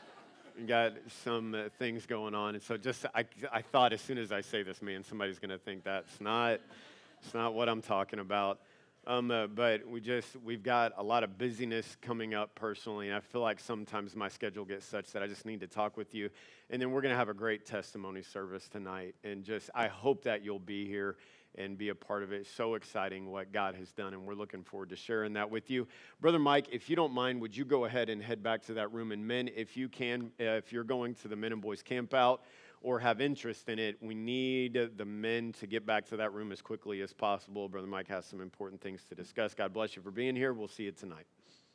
got 0.66 0.92
some 1.24 1.54
uh, 1.54 1.64
things 1.78 2.06
going 2.06 2.34
on. 2.34 2.54
And 2.54 2.62
so 2.62 2.76
just 2.76 3.06
I, 3.14 3.24
I 3.52 3.62
thought 3.62 3.92
as 3.92 4.00
soon 4.00 4.18
as 4.18 4.30
I 4.30 4.40
say 4.40 4.62
this, 4.62 4.82
man, 4.82 5.02
somebody's 5.04 5.38
going 5.38 5.50
to 5.50 5.58
think 5.58 5.84
that's 5.84 6.20
not, 6.20 6.60
it's 7.22 7.34
not 7.34 7.54
what 7.54 7.68
I'm 7.68 7.82
talking 7.82 8.18
about. 8.18 8.60
Um, 9.04 9.32
uh, 9.32 9.48
but 9.48 9.84
we 9.88 10.00
just 10.00 10.36
we've 10.44 10.62
got 10.62 10.92
a 10.96 11.02
lot 11.02 11.24
of 11.24 11.36
busyness 11.36 11.96
coming 12.00 12.34
up 12.34 12.54
personally, 12.54 13.08
and 13.08 13.16
I 13.16 13.20
feel 13.20 13.40
like 13.40 13.58
sometimes 13.58 14.14
my 14.14 14.28
schedule 14.28 14.64
gets 14.64 14.86
such 14.86 15.10
that 15.10 15.24
I 15.24 15.26
just 15.26 15.44
need 15.44 15.58
to 15.58 15.66
talk 15.66 15.96
with 15.96 16.14
you. 16.14 16.30
And 16.70 16.80
then 16.80 16.92
we're 16.92 17.00
going 17.00 17.10
to 17.10 17.18
have 17.18 17.28
a 17.28 17.34
great 17.34 17.66
testimony 17.66 18.22
service 18.22 18.68
tonight, 18.68 19.16
and 19.24 19.42
just 19.42 19.70
I 19.74 19.88
hope 19.88 20.22
that 20.22 20.44
you'll 20.44 20.60
be 20.60 20.86
here 20.86 21.16
and 21.56 21.76
be 21.76 21.90
a 21.90 21.94
part 21.94 22.22
of 22.22 22.32
it. 22.32 22.46
So 22.46 22.74
exciting 22.74 23.30
what 23.30 23.52
God 23.52 23.74
has 23.74 23.92
done, 23.92 24.14
and 24.14 24.24
we're 24.26 24.34
looking 24.34 24.62
forward 24.62 24.90
to 24.90 24.96
sharing 24.96 25.32
that 25.34 25.50
with 25.50 25.70
you. 25.70 25.86
Brother 26.20 26.38
Mike, 26.38 26.68
if 26.72 26.88
you 26.88 26.96
don't 26.96 27.12
mind, 27.12 27.40
would 27.40 27.56
you 27.56 27.64
go 27.64 27.84
ahead 27.84 28.08
and 28.08 28.22
head 28.22 28.42
back 28.42 28.62
to 28.66 28.74
that 28.74 28.92
room? 28.92 29.12
And 29.12 29.26
men, 29.26 29.48
if 29.54 29.76
you 29.76 29.88
can, 29.88 30.30
uh, 30.40 30.44
if 30.44 30.72
you're 30.72 30.84
going 30.84 31.14
to 31.16 31.28
the 31.28 31.36
men 31.36 31.52
and 31.52 31.60
boys 31.60 31.82
camp 31.82 32.14
out 32.14 32.42
or 32.80 32.98
have 32.98 33.20
interest 33.20 33.68
in 33.68 33.78
it, 33.78 33.96
we 34.00 34.14
need 34.14 34.90
the 34.96 35.04
men 35.04 35.52
to 35.52 35.66
get 35.66 35.86
back 35.86 36.06
to 36.06 36.16
that 36.16 36.32
room 36.32 36.52
as 36.52 36.60
quickly 36.60 37.00
as 37.00 37.12
possible. 37.12 37.68
Brother 37.68 37.86
Mike 37.86 38.08
has 38.08 38.26
some 38.26 38.40
important 38.40 38.80
things 38.80 39.04
to 39.08 39.14
discuss. 39.14 39.54
God 39.54 39.72
bless 39.72 39.94
you 39.94 40.02
for 40.02 40.10
being 40.10 40.34
here. 40.34 40.52
We'll 40.52 40.68
see 40.68 40.84
you 40.84 40.92
tonight. 40.92 41.26